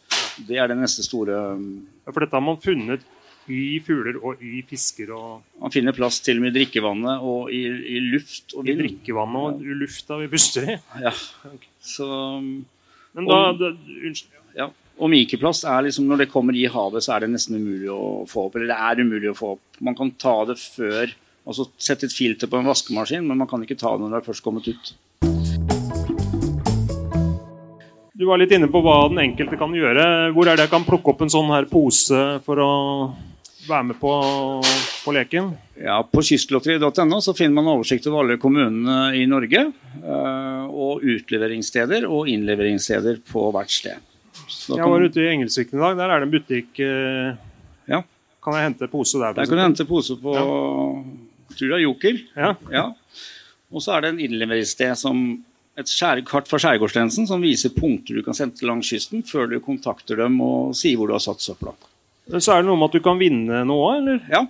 Det 0.49 0.57
er 0.57 0.71
det 0.71 0.79
neste 0.81 1.05
store 1.05 1.37
Ja, 1.61 2.13
For 2.15 2.25
dette 2.25 2.35
har 2.39 2.45
man 2.45 2.57
funnet 2.65 3.05
i 3.51 3.77
fugler 3.85 4.17
og 4.25 4.41
i 4.45 4.63
fisker 4.69 5.11
og 5.13 5.43
Man 5.61 5.73
finner 5.75 5.95
plast 5.97 6.25
til 6.25 6.39
og 6.39 6.45
med 6.45 6.55
i 6.55 6.61
drikkevannet 6.61 7.25
og 7.27 7.51
i, 7.53 7.61
i 7.67 8.01
luft 8.13 8.55
og 8.55 8.65
vind. 8.65 8.79
i 8.79 8.83
drikkevannet 8.83 9.41
og 9.61 9.65
i 9.65 9.77
lufta 9.83 10.17
vi 10.21 10.29
puster 10.33 10.69
i. 10.69 10.77
Ja. 11.05 11.13
Så 11.83 12.07
Men 12.41 13.27
da, 13.29 13.41
det, 13.59 13.75
Unnskyld. 14.07 14.39
Ja. 14.57 14.71
Og 15.01 15.09
mikroplast 15.09 15.65
er 15.65 15.87
liksom, 15.87 16.05
når 16.11 16.25
det 16.25 16.31
kommer 16.33 16.57
i 16.61 16.67
havet, 16.69 17.01
så 17.05 17.15
er 17.15 17.25
det 17.25 17.31
nesten 17.33 17.57
umulig 17.57 17.89
å 17.89 18.27
få 18.29 18.49
opp. 18.49 18.57
Eller 18.59 18.69
det 18.69 18.77
er 18.85 19.01
umulig 19.01 19.31
å 19.33 19.37
få 19.39 19.55
opp. 19.55 19.63
Man 19.81 19.97
kan 19.97 20.11
ta 20.21 20.35
det 20.51 20.59
før, 20.61 21.15
altså 21.49 21.65
sette 21.81 22.05
et 22.11 22.13
filter 22.13 22.51
på 22.53 22.61
en 22.61 22.69
vaskemaskin, 22.69 23.25
men 23.25 23.41
man 23.41 23.49
kan 23.49 23.65
ikke 23.65 23.79
ta 23.81 23.95
det 23.97 24.05
når 24.05 24.13
det 24.13 24.21
er 24.21 24.29
først 24.29 24.45
kommet 24.45 24.69
ut. 24.69 24.93
Du 28.21 28.27
var 28.29 28.37
litt 28.37 28.53
inne 28.53 28.69
på 28.69 28.83
hva 28.85 29.07
den 29.09 29.23
enkelte 29.23 29.57
kan 29.57 29.73
gjøre. 29.73 30.05
Hvor 30.37 30.51
er 30.51 30.59
det 30.61 30.67
jeg 30.67 30.75
kan 30.75 30.85
plukke 30.85 31.15
opp 31.15 31.25
en 31.25 31.33
sånn 31.33 31.49
her 31.55 31.65
pose 31.71 32.21
for 32.45 32.61
å 32.61 32.71
være 33.71 33.87
med 33.89 33.97
på, 34.03 34.13
på 35.07 35.15
leken? 35.17 35.55
Ja, 35.81 36.03
På 36.05 36.21
kystlotteriet.no 36.21 37.23
så 37.25 37.33
finner 37.39 37.57
man 37.57 37.73
oversikt 37.73 38.05
over 38.11 38.27
alle 38.27 38.37
kommunene 38.43 39.15
i 39.17 39.25
Norge. 39.31 39.65
eh, 40.05 40.63
Og 40.69 41.01
utleveringssteder 41.01 42.05
og 42.05 42.29
innleveringssteder 42.29 43.25
på 43.33 43.49
hvert 43.57 43.73
sted. 43.73 44.10
Jeg 44.51 44.91
var 44.91 45.05
ute 45.07 45.23
i 45.23 45.29
Engelsviken 45.33 45.79
i 45.79 45.83
dag. 45.83 45.97
Der 45.99 46.11
er 46.15 46.21
det 46.23 46.29
en 46.29 46.35
butikk. 46.35 46.81
eh, 46.81 47.35
Ja. 47.91 48.03
Kan 48.43 48.57
jeg 48.57 48.67
hente 48.71 48.89
pose 48.89 49.19
der? 49.21 49.35
der 49.37 49.45
kan 49.47 49.59
du 49.59 49.63
hente 49.63 49.85
pose 49.85 50.17
på 50.17 50.33
ja. 50.35 50.45
tror 51.57 51.75
er 51.77 51.83
Joker. 51.85 52.19
Ja. 52.37 52.55
Ja. 52.73 52.85
Og 53.71 53.83
så 53.85 53.95
er 53.97 54.01
det 54.03 54.15
en 54.15 54.21
innleveringssted 54.21 54.97
som 54.99 55.45
et 55.79 55.91
kart 56.27 56.49
fra 56.49 56.59
Skjærgårdstjenesten 56.59 57.27
som 57.29 57.43
viser 57.43 57.71
punkter 57.71 58.19
du 58.19 58.23
kan 58.27 58.35
sende 58.37 58.67
langs 58.67 58.89
kysten 58.91 59.23
før 59.23 59.49
du 59.51 59.61
kontakter 59.61 60.17
dem 60.17 60.41
og 60.45 60.75
sier 60.77 60.97
hvor 60.99 61.09
du 61.09 61.15
har 61.15 61.23
satt 61.25 61.41
søpla. 61.41 61.73
Så 62.39 62.53
er 62.53 62.63
det 62.63 62.69
noe 62.69 62.79
med 62.79 62.91
at 62.91 62.99
du 62.99 63.05
kan 63.05 63.19
vinne 63.19 63.63
noe, 63.67 63.97
eller? 63.99 64.21
Ja. 64.31 64.45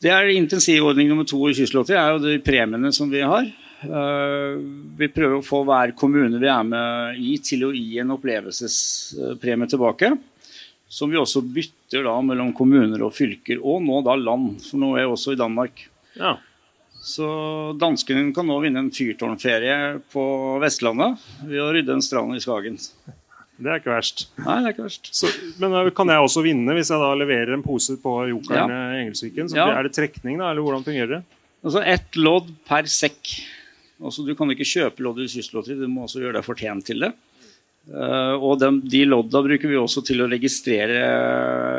Det 0.00 0.10
er 0.12 0.30
intensivordning 0.32 1.08
nummer 1.08 1.26
to 1.28 1.40
i 1.48 1.54
Kystlotteriet, 1.56 2.00
er 2.00 2.16
jo 2.16 2.22
de 2.24 2.38
premiene 2.44 2.92
som 2.92 3.10
vi 3.12 3.20
har. 3.20 3.48
Eh, 3.82 4.58
vi 5.00 5.08
prøver 5.08 5.38
å 5.38 5.44
få 5.44 5.62
hver 5.68 5.94
kommune 5.96 6.40
vi 6.42 6.50
er 6.52 6.66
med 6.68 7.20
i, 7.20 7.36
til 7.44 7.64
å 7.68 7.72
gi 7.74 8.00
en 8.02 8.12
opplevelsespremie 8.16 9.70
tilbake. 9.70 10.12
Som 10.90 11.12
vi 11.12 11.20
også 11.20 11.42
bytter 11.46 12.02
da 12.08 12.16
mellom 12.26 12.50
kommuner 12.56 13.04
og 13.06 13.14
fylker, 13.14 13.60
og 13.62 13.84
nå 13.86 14.00
da 14.06 14.16
land. 14.18 14.58
For 14.66 14.80
nå 14.82 14.94
er 14.96 15.04
jeg 15.04 15.12
også 15.14 15.34
i 15.36 15.38
Danmark. 15.40 15.84
Ja. 16.18 16.34
Så 17.00 17.26
danskene 17.80 18.34
kan 18.36 18.48
nå 18.50 18.58
vinne 18.60 18.82
en 18.82 18.90
fyrtårnferie 18.92 20.00
på 20.12 20.24
Vestlandet 20.60 21.22
ved 21.46 21.62
å 21.62 21.70
rydde 21.72 21.94
en 21.96 22.04
strand 22.04 22.36
i 22.36 22.42
Skagen. 22.42 22.76
Det 23.60 23.68
er 23.70 23.80
ikke 23.80 23.92
verst. 23.92 24.26
Nei, 24.40 24.56
det 24.60 24.70
er 24.70 24.74
ikke 24.74 24.86
verst. 24.86 25.08
Så, 25.16 25.30
men 25.60 25.74
uh, 25.76 25.88
kan 25.96 26.08
jeg 26.12 26.24
også 26.24 26.42
vinne 26.44 26.74
hvis 26.76 26.90
jeg 26.92 27.00
da 27.00 27.10
leverer 27.16 27.54
en 27.56 27.64
pose 27.64 27.96
på 28.00 28.14
Jokeren 28.32 28.72
Ja. 28.72 28.82
i 28.96 29.00
Engelsviken? 29.04 29.48
Så 29.52 29.58
Ja. 29.60 29.68
Er 29.76 29.84
det 29.86 29.94
trekning, 29.96 30.38
da, 30.40 30.50
eller 30.50 30.64
hvordan 30.64 30.84
fungerer 30.84 31.12
det? 31.18 31.22
Altså 31.64 31.82
ett 31.84 32.16
lodd 32.16 32.48
per 32.68 32.88
sekk. 32.88 33.34
Altså, 34.00 34.24
du 34.24 34.32
kan 34.36 34.50
ikke 34.52 34.68
kjøpe 34.68 35.04
lodd 35.04 35.20
i 35.20 35.28
kystlotteri, 35.28 35.76
du 35.76 35.90
må 35.90 36.06
også 36.06 36.22
gjøre 36.22 36.38
deg 36.38 36.46
fortjent 36.46 36.86
til 36.88 37.04
det. 37.04 37.10
Uh, 37.90 38.36
og 38.36 38.58
de, 38.60 38.68
de 38.92 39.00
lodda 39.08 39.40
bruker 39.42 39.70
vi 39.70 39.78
også 39.80 40.02
til 40.06 40.20
å 40.22 40.28
registrere 40.30 41.00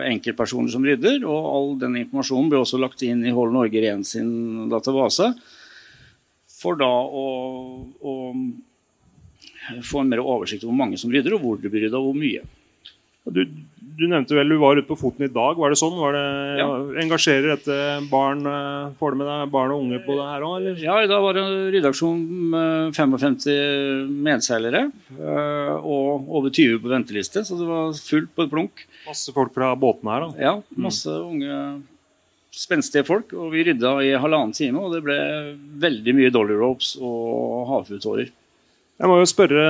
enkeltpersoner 0.10 0.74
som 0.74 0.86
rydder. 0.86 1.26
Og 1.26 1.50
all 1.56 1.70
den 1.82 2.00
informasjonen 2.04 2.52
blir 2.52 2.62
også 2.64 2.82
lagt 2.82 3.04
inn 3.08 3.24
i 3.26 3.34
Hold 3.36 3.56
Norge 3.56 3.84
Ren 3.84 4.06
sin 4.08 4.70
database. 4.72 5.32
For 6.62 6.78
da 6.78 6.90
å, 6.90 7.28
å 8.02 8.16
få 9.86 10.02
en 10.02 10.12
mer 10.12 10.22
oversikt 10.22 10.66
over 10.66 10.74
hvor 10.74 10.82
mange 10.84 11.00
som 11.02 11.14
rydder, 11.14 11.38
og 11.38 11.46
hvor 11.46 11.62
det 11.62 11.72
blir 11.74 11.88
rydda, 11.88 12.02
og 12.02 12.12
hvor 12.12 12.20
mye. 12.22 12.44
Du, 13.32 13.46
du 14.02 14.08
nevnte 14.10 14.34
vel 14.36 14.50
du 14.50 14.56
var 14.58 14.80
ute 14.80 14.88
på 14.90 14.98
foten 14.98 15.28
i 15.28 15.30
dag. 15.32 15.60
Var 15.62 15.70
det 15.70 15.78
sånn? 15.80 15.94
Var 16.02 16.16
det, 16.18 16.24
Ja. 16.60 16.68
Engasjerer 17.04 17.52
dette 17.54 17.78
barn 18.10 18.42
eh, 18.50 18.90
Får 18.98 19.14
du 19.14 19.20
med 19.22 19.30
deg 19.30 19.52
barn 19.54 19.72
og 19.76 19.84
unge 19.86 20.00
på 20.06 20.16
det 20.18 20.26
her 20.26 20.46
òg. 20.48 20.66
Ja, 20.82 20.98
i 21.06 21.10
dag 21.12 21.22
var 21.24 21.38
det 21.38 21.44
en 21.46 21.72
redaksjon 21.78 22.24
med 22.56 22.98
55 22.98 24.10
medseilere. 24.26 24.84
eh, 25.20 25.76
Og 25.86 26.28
over 26.42 26.50
20 26.50 26.82
på 26.82 26.90
venteliste, 26.92 27.46
så 27.46 27.58
det 27.62 27.70
var 27.70 27.94
fullt 27.94 28.34
på 28.36 28.44
et 28.48 28.52
plunk. 28.52 28.86
Masse 29.08 29.32
folk 29.34 29.54
fra 29.56 29.72
båtene 29.76 30.12
her, 30.18 30.28
da. 30.28 30.44
Ja, 30.50 30.54
masse 30.78 31.08
unge, 31.22 31.56
spenstige 32.52 33.06
folk. 33.08 33.32
Og 33.34 33.52
vi 33.54 33.64
rydda 33.70 33.94
i 34.04 34.12
halvannen 34.20 34.54
time, 34.54 34.80
og 34.84 34.94
det 34.98 35.04
ble 35.06 35.18
veldig 35.82 36.16
mye 36.18 36.34
dolly 36.34 36.58
ropes 36.60 36.96
og 37.02 37.68
havfugltårer. 37.72 38.30
Jeg 39.02 39.10
må 39.10 39.16
jo 39.22 39.30
spørre 39.30 39.66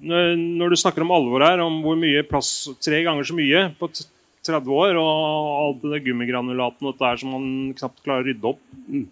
når 0.00 0.72
du 0.72 0.76
snakker 0.76 1.04
om 1.04 1.14
alvor 1.16 1.44
her, 1.46 1.62
om 1.64 1.80
hvor 1.84 1.96
mye 1.96 2.24
plass 2.28 2.68
Tre 2.84 2.98
ganger 3.06 3.24
så 3.24 3.36
mye 3.36 3.62
på 3.78 3.88
30 4.46 4.72
år, 4.76 4.98
og 5.00 5.52
alt 5.66 5.86
det 5.88 6.04
gummigranulaten 6.06 6.86
og 6.86 6.94
dette 6.94 7.20
som 7.22 7.32
man 7.34 7.46
knapt 7.78 8.02
klarer 8.04 8.22
å 8.22 8.28
rydde 8.28 8.50
opp. 8.52 8.60
Mm. 8.86 9.06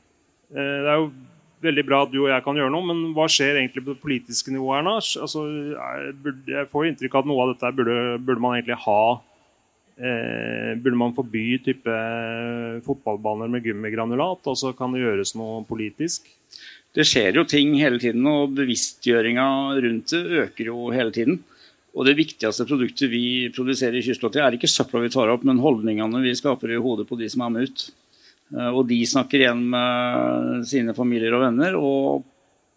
Eh, 0.54 0.76
Det 0.84 0.90
er 0.92 1.00
jo 1.00 1.08
veldig 1.64 1.84
bra 1.88 2.02
at 2.04 2.12
du 2.12 2.18
og 2.20 2.30
jeg 2.30 2.44
kan 2.44 2.60
gjøre 2.60 2.72
noe, 2.74 2.84
men 2.90 3.14
hva 3.16 3.26
skjer 3.30 3.56
egentlig 3.58 3.84
på 3.84 3.94
det 3.94 4.02
politiske 4.02 4.52
nivået 4.52 4.78
her 4.78 4.86
nå? 4.86 4.96
Altså, 5.00 5.44
jeg 6.52 6.68
får 6.72 6.90
inntrykk 6.90 7.16
av 7.16 7.24
at 7.24 7.30
noe 7.30 7.46
av 7.46 7.54
dette 7.54 7.72
burde, 7.78 7.96
burde 8.20 8.44
man 8.44 8.58
egentlig 8.58 8.76
ha 8.84 9.00
eh, 9.96 10.70
Burde 10.84 11.00
man 11.00 11.16
forby 11.16 11.46
type 11.64 11.96
fotballbaner 12.84 13.50
med 13.50 13.64
gummigranulat, 13.64 14.44
og 14.44 14.60
så 14.60 14.74
kan 14.76 14.92
det 14.92 15.04
gjøres 15.04 15.34
noe 15.40 15.62
politisk? 15.68 16.28
Det 16.94 17.06
skjer 17.08 17.40
jo 17.40 17.42
ting 17.48 17.72
hele 17.80 17.98
tiden, 17.98 18.22
og 18.30 18.54
bevisstgjøringa 18.54 19.46
rundt 19.82 20.12
det 20.14 20.44
øker 20.44 20.70
jo 20.70 20.92
hele 20.94 21.14
tiden. 21.14 21.40
Og 21.94 22.06
det 22.08 22.16
viktigste 22.18 22.66
produktet 22.66 23.10
vi 23.10 23.50
produserer 23.54 23.98
i 23.98 24.02
Kystlotteri, 24.02 24.42
er 24.42 24.56
ikke 24.56 24.70
søpla 24.70 25.02
vi 25.02 25.12
tar 25.14 25.30
opp, 25.30 25.44
men 25.46 25.62
holdningene 25.62 26.22
vi 26.22 26.34
skaper 26.38 26.74
i 26.74 26.80
hodet 26.82 27.06
på 27.08 27.18
de 27.18 27.28
som 27.30 27.44
er 27.46 27.52
med 27.54 27.68
ut. 27.70 27.84
Eh, 28.54 28.70
Og 28.70 28.86
de 28.90 29.00
snakker 29.06 29.42
igjen 29.42 29.62
med 29.74 30.64
sine 30.70 30.94
familier 30.94 31.34
og 31.34 31.44
venner, 31.46 31.78
og 31.78 32.24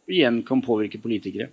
igjen 0.09 0.43
kan 0.45 0.61
påvirke 0.65 1.01
politikere. 1.01 1.49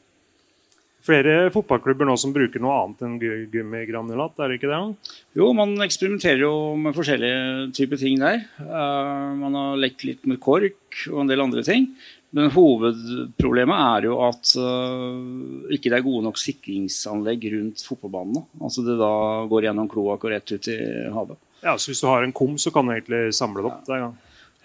Flere 1.05 1.51
fotballklubber 1.53 2.09
nå 2.09 2.15
som 2.17 2.33
bruker 2.33 2.63
noe 2.65 2.77
annet 2.81 3.03
enn 3.05 3.19
gummigranulat, 3.53 4.39
er 4.41 4.49
det 4.49 4.57
ikke 4.57 4.71
det? 4.71 5.11
Jo, 5.37 5.51
man 5.53 5.75
eksperimenterer 5.85 6.47
jo 6.47 6.53
med 6.81 6.97
forskjellige 6.97 7.67
typer 7.77 8.01
ting 8.01 8.17
der. 8.23 8.41
Eh, 8.61 9.35
man 9.41 9.57
har 9.61 9.81
lekt 9.81 10.05
litt 10.09 10.25
med 10.25 10.41
kork 10.41 11.05
og 11.11 11.25
en 11.25 11.33
del 11.33 11.45
andre 11.45 11.65
ting. 11.67 11.91
Men 12.35 12.51
hovedproblemet 12.51 13.79
er 13.79 14.07
jo 14.09 14.17
at 14.27 14.53
uh, 14.59 15.71
ikke 15.75 15.93
det 15.93 15.99
er 16.01 16.07
gode 16.07 16.25
nok 16.27 16.41
sikringsanlegg 16.41 17.47
rundt 17.53 17.85
fotballbanene. 17.87 18.43
Altså 18.59 18.83
det 18.87 18.97
da 18.99 19.11
går 19.51 19.69
gjennom 19.69 19.91
kloakk 19.91 20.27
og 20.27 20.35
rett 20.35 20.55
ut 20.57 20.71
i 20.73 20.79
havet. 21.15 21.39
Ja, 21.63 21.77
så 21.79 21.93
Hvis 21.93 22.03
du 22.03 22.09
har 22.11 22.27
en 22.27 22.35
kum, 22.35 22.57
så 22.59 22.73
kan 22.75 22.89
du 22.89 22.97
egentlig 22.97 23.29
samle 23.39 23.63
det 23.63 23.71
opp. 23.71 23.91
Ja, 23.91 24.11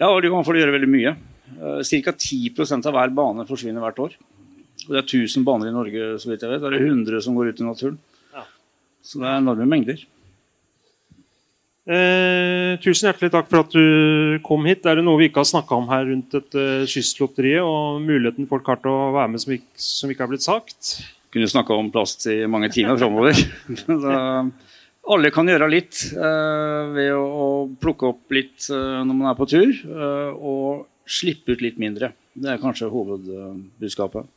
Ja, 0.00 0.08
og 0.08 0.22
du 0.24 0.30
kan 0.32 0.46
få 0.46 0.56
gjøre 0.56 0.72
veldig 0.74 0.90
mye. 0.90 1.14
Uh, 1.60 1.80
Ca. 1.86 2.14
10% 2.16 2.88
av 2.88 2.96
hver 2.96 3.14
bane 3.14 3.46
forsvinner 3.46 3.84
hvert 3.84 4.02
år. 4.02 4.18
Og 4.88 4.94
det 4.94 5.00
er 5.02 5.06
1000 5.06 5.44
baner 5.46 5.70
i 5.70 5.74
Norge, 5.74 6.14
så 6.18 6.30
vidt 6.30 6.42
jeg 6.42 6.50
vet. 6.50 6.62
Da 6.62 6.70
er 6.70 6.78
det 6.78 6.86
100 6.88 7.22
som 7.22 7.36
går 7.36 7.52
ut 7.52 7.60
i 7.60 7.66
naturen. 7.68 7.98
Ja. 8.34 8.46
Så 9.04 9.20
det 9.20 9.28
er 9.28 9.42
enorme 9.42 9.68
mengder. 9.68 10.02
Eh, 11.90 12.76
tusen 12.84 13.08
hjertelig 13.08 13.32
takk 13.34 13.48
for 13.50 13.64
at 13.64 13.72
du 13.74 14.38
kom 14.46 14.68
hit. 14.68 14.84
Er 14.86 15.00
det 15.00 15.06
noe 15.06 15.18
vi 15.18 15.30
ikke 15.30 15.42
har 15.42 15.50
snakka 15.50 15.78
om 15.78 15.88
her 15.90 16.04
rundt 16.06 16.36
dette 16.36 16.66
kystlotteriet, 16.90 17.64
og 17.66 18.02
muligheten 18.04 18.46
folk 18.50 18.68
har 18.70 18.78
til 18.82 18.94
å 18.94 19.10
være 19.16 19.32
med 19.32 19.42
som 19.42 19.56
ikke, 19.56 19.72
som 19.82 20.12
ikke 20.12 20.26
har 20.26 20.30
blitt 20.30 20.46
sagt? 20.46 21.00
kunne 21.30 21.48
snakka 21.48 21.74
om 21.74 21.90
plast 21.94 22.26
i 22.30 22.42
mange 22.50 22.70
timer 22.74 22.98
framover. 22.98 23.38
alle 25.14 25.30
kan 25.34 25.48
gjøre 25.48 25.70
litt 25.70 26.02
eh, 26.12 26.90
ved 26.94 27.12
å, 27.14 27.22
å 27.22 27.46
plukke 27.80 28.10
opp 28.10 28.34
litt 28.34 28.66
eh, 28.70 28.98
når 29.06 29.14
man 29.14 29.30
er 29.30 29.38
på 29.38 29.48
tur, 29.50 29.70
eh, 29.70 30.32
og 30.34 30.86
slippe 31.10 31.54
ut 31.54 31.64
litt 31.64 31.80
mindre. 31.82 32.12
Det 32.34 32.52
er 32.52 32.62
kanskje 32.62 32.90
hovedbudskapet. 32.90 34.28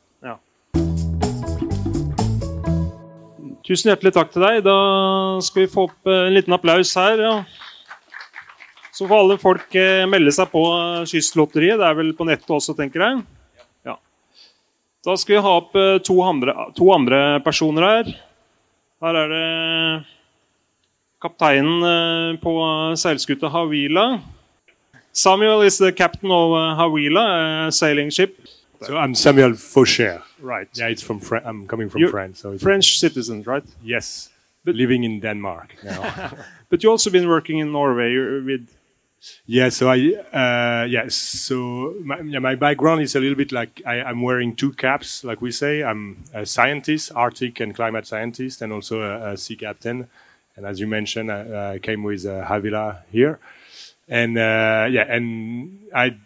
Tusen 3.63 3.93
hjertelig 3.93 4.11
takk 4.11 4.31
til 4.33 4.43
deg. 4.43 4.57
Da 4.65 4.77
skal 5.43 5.63
vi 5.63 5.71
få 5.71 5.85
opp 5.87 6.09
eh, 6.09 6.25
en 6.27 6.35
liten 6.35 6.55
applaus 6.55 6.91
her. 6.99 7.21
Ja. 7.23 7.35
Så 8.93 9.07
får 9.07 9.21
alle 9.21 9.37
folk 9.39 9.77
eh, 9.79 10.03
melde 10.09 10.33
seg 10.35 10.49
på 10.51 10.63
eh, 10.67 11.05
Kystlotteriet. 11.07 11.79
Det 11.79 11.87
er 11.87 11.95
vel 11.95 12.11
på 12.17 12.27
nettet 12.27 12.51
også, 12.51 12.75
tenker 12.75 13.05
jeg. 13.05 13.21
Ja. 13.87 13.95
Da 15.07 15.15
skal 15.19 15.37
vi 15.37 15.45
ha 15.45 15.53
opp 15.61 15.77
to 16.03 16.17
andre, 16.25 16.57
to 16.75 16.89
andre 16.91 17.21
personer 17.45 17.87
her. 17.87 18.11
Her 19.03 19.19
er 19.21 19.31
det 19.31 19.47
kapteinen 21.23 22.35
på 22.43 22.53
seilskuta 22.99 23.47
Havila. 23.51 24.05
Samuel 25.15 25.63
is 25.63 25.79
the 25.79 25.91
captain 25.95 26.31
of 26.31 26.51
Havila, 26.79 27.23
a 27.67 27.71
sailing 27.71 28.11
ship. 28.11 28.35
So 28.85 28.97
I'm 28.97 29.15
Samuel 29.15 29.51
Faucher. 29.53 30.21
Right. 30.39 30.67
Yeah, 30.73 30.87
it's 30.87 31.01
from 31.01 31.19
Fran- 31.19 31.43
I'm 31.45 31.67
coming 31.67 31.89
from 31.89 32.01
You're 32.01 32.09
France. 32.11 32.39
So 32.39 32.57
French 32.57 32.99
citizen, 32.99 33.43
right? 33.43 33.63
Yes, 33.83 34.29
But 34.65 34.75
living 34.75 35.03
in 35.03 35.19
Denmark 35.19 35.75
now. 35.83 36.31
But 36.69 36.83
you 36.83 36.89
also 36.91 37.09
been 37.11 37.27
working 37.27 37.59
in 37.59 37.71
Norway 37.71 38.15
with 38.45 38.67
yeah, 39.45 39.69
so 39.69 39.89
I 39.89 39.97
uh, 40.33 40.85
yes, 40.85 41.15
so 41.15 41.95
my, 42.03 42.19
yeah, 42.19 42.39
my 42.39 42.55
background 42.55 43.01
is 43.01 43.15
a 43.15 43.19
little 43.19 43.37
bit 43.37 43.51
like 43.51 43.81
I, 43.85 44.01
I'm 44.01 44.21
wearing 44.21 44.55
two 44.55 44.73
caps, 44.73 45.23
like 45.23 45.41
we 45.41 45.51
say. 45.51 45.81
I'm 45.81 46.17
a 46.33 46.45
scientist, 46.45 47.11
Arctic 47.15 47.61
and 47.61 47.73
climate 47.73 48.05
scientist, 48.05 48.61
and 48.61 48.73
also 48.73 49.01
a, 49.01 49.31
a 49.31 49.37
sea 49.37 49.55
captain. 49.55 50.07
And 50.57 50.65
as 50.65 50.79
you 50.79 50.87
mentioned, 50.87 51.31
I, 51.31 51.75
I 51.75 51.79
came 51.79 52.03
with 52.03 52.25
uh, 52.25 52.43
Havila 52.45 53.03
here, 53.11 53.39
and 54.09 54.37
uh, 54.37 54.87
yeah, 54.91 55.05
and 55.07 55.79
I 55.95 56.17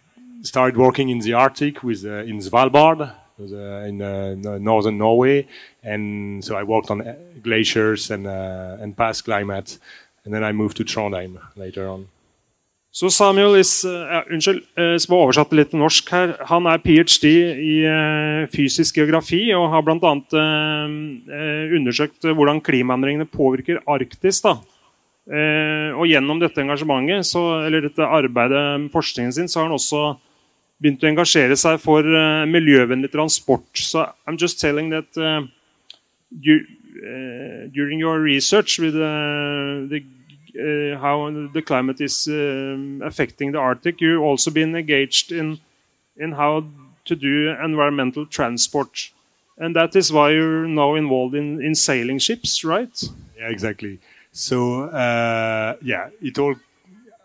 started 0.47 0.77
working 0.77 1.09
in 1.09 1.19
the 1.19 1.33
Arctic 1.33 1.83
with 1.83 2.05
uh, 2.05 2.29
in 2.31 2.39
Svalbard, 2.39 3.01
uh, 3.39 3.89
in 3.89 4.01
uh, 4.01 4.57
northern 4.57 4.97
Norway, 4.97 5.47
and 5.83 6.43
so 6.43 6.55
I 6.55 6.63
worked 6.63 6.89
on 6.89 7.01
uh, 7.01 7.15
glaciers 7.43 8.11
and 8.11 8.25
uh, 8.27 8.77
and 8.81 8.95
past 8.95 9.25
climate, 9.25 9.77
and 10.25 10.33
then 10.33 10.43
I 10.43 10.51
moved 10.51 10.77
to 10.77 10.83
Trondheim 10.83 11.39
later 11.55 11.87
on. 11.87 12.07
Så 12.97 13.09
Samuel 13.13 13.59
is, 13.59 13.85
uh, 13.85 14.23
unnskyld, 14.33 14.63
eh, 14.73 14.95
som 14.97 15.11
var 15.13 15.27
oversatt 15.27 15.51
litt 15.53 15.73
norsk 15.77 16.07
her, 16.09 16.31
han 16.49 16.65
er 16.65 16.79
ph.d. 16.81 17.29
i 17.61 17.75
uh, 17.85 18.47
fysisk 18.49 18.97
geografi 18.97 19.43
og 19.53 19.67
har 19.69 19.83
bl.a. 19.85 20.13
Uh, 20.33 20.95
uh, 21.29 21.75
undersøkt 21.77 22.25
hvordan 22.25 22.63
klimaendringene 22.65 23.29
påvirker 23.29 23.83
Arktis. 23.85 24.41
da. 24.41 24.57
Og 25.27 26.05
gjennom 26.07 26.39
dette 26.39 26.61
engasjementet, 26.63 27.27
så, 27.27 27.41
eller 27.67 27.83
dette 27.83 28.01
arbeidet 28.01 28.87
forskningen 28.93 29.33
sin, 29.35 29.49
så 29.51 29.59
har 29.59 29.65
han 29.67 29.75
også 29.75 30.03
begynt 30.81 31.03
å 31.03 31.09
engasjere 31.09 31.57
seg 31.57 31.79
for 31.81 32.05
uh, 32.05 32.45
miljøvennlig 32.49 33.11
transport. 33.13 33.67
Så 33.73 34.05
I'm 34.27 34.37
just 34.37 34.61
telling 34.61 34.91
that 34.93 35.17
uh, 35.17 35.41
you, 36.31 36.61
uh, 37.01 37.67
during 37.73 37.99
your 37.99 38.19
research 38.21 38.79
with 38.79 38.93
the 38.93 40.03
how 40.99 41.29
the 41.53 41.61
climate 41.61 42.01
is 42.01 42.27
affecting 43.03 43.51
the 43.51 43.59
Arctic, 43.59 44.01
you've 44.01 44.23
also 44.23 44.49
been 44.49 44.75
engaged 44.75 45.31
in 45.31 45.59
in 46.17 46.31
how 46.31 46.65
to 47.05 47.15
do 47.15 47.53
environmental 47.63 48.25
transport, 48.25 49.11
and 49.59 49.75
that 49.75 49.95
is 49.95 50.11
why 50.11 50.31
you're 50.31 50.65
now 50.67 50.95
involved 50.95 51.35
in 51.35 51.61
in 51.61 51.75
sailing 51.75 52.17
ships, 52.17 52.63
right? 52.63 53.03
Yeah, 53.37 53.49
exactly. 53.49 53.99
So 54.31 54.89
uh, 54.89 55.75
yeah, 55.83 56.09
it 56.21 56.39
all. 56.39 56.55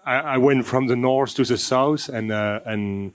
I 0.05 0.37
went 0.37 0.67
from 0.67 0.89
the 0.89 0.97
north 0.97 1.35
to 1.37 1.45
the 1.45 1.57
south, 1.57 2.09
and 2.09 2.33
uh, 2.33 2.61
and 2.67 3.13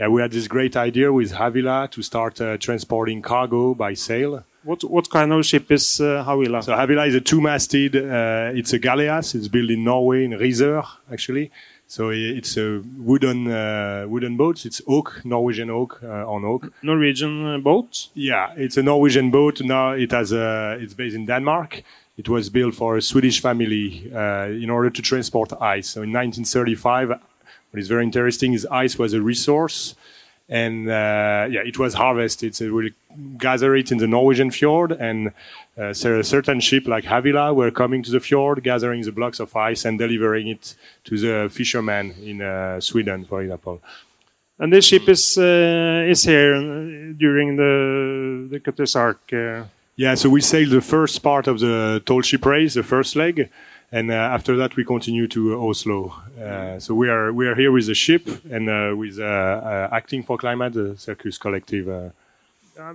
yeah, 0.00 0.08
we 0.08 0.22
had 0.22 0.30
this 0.30 0.48
great 0.48 0.76
idea 0.78 1.12
with 1.12 1.32
Havila 1.32 1.90
to 1.90 2.00
start 2.02 2.40
uh, 2.40 2.56
transporting 2.56 3.20
cargo 3.20 3.74
by 3.74 3.92
sail. 3.92 4.42
What 4.62 4.82
what 4.84 5.10
kind 5.10 5.30
of 5.30 5.44
ship 5.44 5.70
is 5.70 6.00
uh, 6.00 6.24
Havila? 6.26 6.64
So 6.64 6.72
Havila 6.72 7.06
is 7.06 7.14
a 7.14 7.20
two-masted. 7.20 7.96
Uh, 7.96 8.58
it's 8.58 8.72
a 8.72 8.78
galeas. 8.78 9.34
It's 9.34 9.48
built 9.48 9.68
in 9.70 9.84
Norway 9.84 10.24
in 10.24 10.30
Risør, 10.32 10.86
actually. 11.12 11.50
So 11.86 12.10
it's 12.10 12.56
a 12.56 12.80
wooden 12.96 13.50
uh, 13.52 14.06
wooden 14.08 14.38
boat. 14.38 14.64
It's 14.64 14.80
oak, 14.86 15.20
Norwegian 15.24 15.68
oak 15.68 16.00
uh, 16.02 16.34
on 16.34 16.46
oak. 16.46 16.72
Norwegian 16.82 17.46
uh, 17.46 17.58
boat. 17.58 18.08
Yeah, 18.14 18.54
it's 18.56 18.78
a 18.78 18.82
Norwegian 18.82 19.30
boat. 19.30 19.60
Now 19.60 19.90
it 19.90 20.12
has 20.12 20.32
a. 20.32 20.78
It's 20.80 20.94
based 20.94 21.14
in 21.14 21.26
Denmark. 21.26 21.82
It 22.16 22.28
was 22.28 22.48
built 22.48 22.74
for 22.74 22.96
a 22.96 23.02
Swedish 23.02 23.40
family 23.42 24.10
uh, 24.14 24.46
in 24.64 24.70
order 24.70 24.90
to 24.90 25.02
transport 25.02 25.52
ice. 25.60 25.88
So 25.90 26.02
in 26.02 26.12
1935, 26.12 27.20
what 27.70 27.80
is 27.80 27.88
very 27.88 28.04
interesting 28.04 28.52
is 28.52 28.66
ice 28.66 28.98
was 28.98 29.12
a 29.14 29.20
resource, 29.20 29.94
and 30.48 30.88
uh, 30.88 31.46
yeah, 31.50 31.62
it 31.64 31.78
was 31.78 31.94
harvested. 31.94 32.54
So 32.54 32.72
we 32.72 32.92
gather 33.38 33.76
it 33.76 33.92
in 33.92 33.98
the 33.98 34.06
Norwegian 34.06 34.50
fjord, 34.50 34.92
and 34.92 35.32
uh, 35.78 35.92
so 35.92 36.22
certain 36.22 36.60
ship 36.60 36.86
like 36.86 37.04
Havila 37.04 37.54
were 37.54 37.70
coming 37.70 38.02
to 38.02 38.10
the 38.10 38.20
fjord, 38.20 38.62
gathering 38.62 39.02
the 39.02 39.12
blocks 39.12 39.40
of 39.40 39.54
ice 39.54 39.84
and 39.84 39.98
delivering 39.98 40.48
it 40.48 40.74
to 41.04 41.16
the 41.16 41.48
fishermen 41.48 42.14
in 42.22 42.42
uh, 42.42 42.80
Sweden, 42.80 43.24
for 43.24 43.42
example. 43.42 43.80
And 44.58 44.72
this 44.72 44.86
ship 44.86 45.08
is 45.08 45.38
uh, 45.38 46.04
is 46.10 46.24
here 46.24 47.12
during 47.12 47.56
the 47.56 48.48
the 48.50 48.60
Cutter's 48.60 48.96
Ark. 48.96 49.20
Uh, 49.32 49.64
Yeah, 49.96 50.16
so 50.16 50.30
we 50.30 50.40
sailed 50.40 50.70
the 50.70 50.80
first 50.80 51.22
part 51.22 51.46
of 51.46 51.58
the 51.58 52.00
tall 52.06 52.22
ship 52.22 52.46
race, 52.46 52.72
the 52.72 52.82
first 52.82 53.16
leg, 53.16 53.50
and 53.92 54.10
uh, 54.10 54.14
after 54.14 54.56
that 54.56 54.76
we 54.76 54.84
continue 54.84 55.26
to 55.28 55.60
Oslo. 55.60 56.14
Uh, 56.40 56.78
so 56.78 56.94
we 56.94 57.08
are 57.08 57.32
we 57.32 57.46
are 57.46 57.54
here 57.54 57.72
with 57.72 57.88
a 57.88 57.94
ship 57.94 58.28
and 58.50 58.68
uh, 58.68 58.94
with 58.96 59.18
uh, 59.18 59.24
uh, 59.24 59.88
Acting 59.92 60.22
for 60.22 60.38
Climate, 60.38 60.72
the 60.72 60.96
Circus 60.96 61.38
Collective. 61.38 61.88
Uh, 61.88 62.10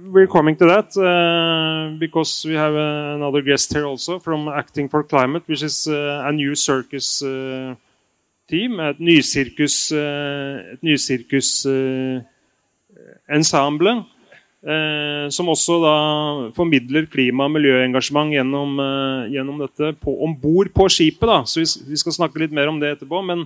we're 0.06 0.28
coming 0.28 0.56
to 0.56 0.66
that 0.66 1.98
because 2.00 2.44
we 2.46 2.56
have 2.56 2.74
another 2.74 3.42
guest 3.42 3.72
here 3.72 3.86
also 3.86 4.20
from 4.20 4.48
Acting 4.48 4.90
for 4.90 5.04
Climate, 5.04 5.44
which 5.46 5.62
is 5.62 5.86
a 5.88 6.32
new 6.32 6.56
circus 6.56 7.22
team. 8.48 8.80
Nysirkus, 9.00 9.92
uh, 9.92 10.74
et 10.74 10.84
nysirkus 10.84 11.66
uh, 11.66 12.22
ensemble. 13.30 14.06
Eh, 14.66 15.28
som 15.30 15.50
også 15.52 15.78
da 15.84 15.96
formidler 16.58 17.08
klima- 17.12 17.46
og 17.46 17.54
miljøengasjement 17.56 18.34
gjennom, 18.34 18.80
eh, 18.80 19.32
gjennom 19.36 19.62
dette 19.62 19.94
om 20.06 20.36
bord 20.36 20.74
på 20.74 20.90
skipet. 20.90 21.28
da, 21.28 21.44
så 21.46 21.62
vi, 21.62 21.92
vi 21.92 22.02
skal 22.02 22.18
snakke 22.18 22.40
litt 22.40 22.52
mer 22.52 22.68
om 22.68 22.80
det 22.80 22.96
etterpå. 22.96 23.24
Men, 23.26 23.46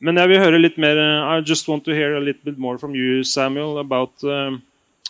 men 0.00 0.16
jeg 0.16 0.28
vil 0.28 0.42
høre 0.42 0.62
litt 0.62 0.78
mer 0.78 0.96
eh, 0.96 1.36
I 1.36 1.40
just 1.40 1.68
want 1.68 1.84
to 1.84 1.92
hear 1.94 2.16
a 2.16 2.20
little 2.20 2.44
bit 2.44 2.58
more 2.58 2.78
from 2.78 2.94
you, 2.94 3.22
Samuel, 3.22 3.78
about, 3.78 4.12
uh, 4.24 4.56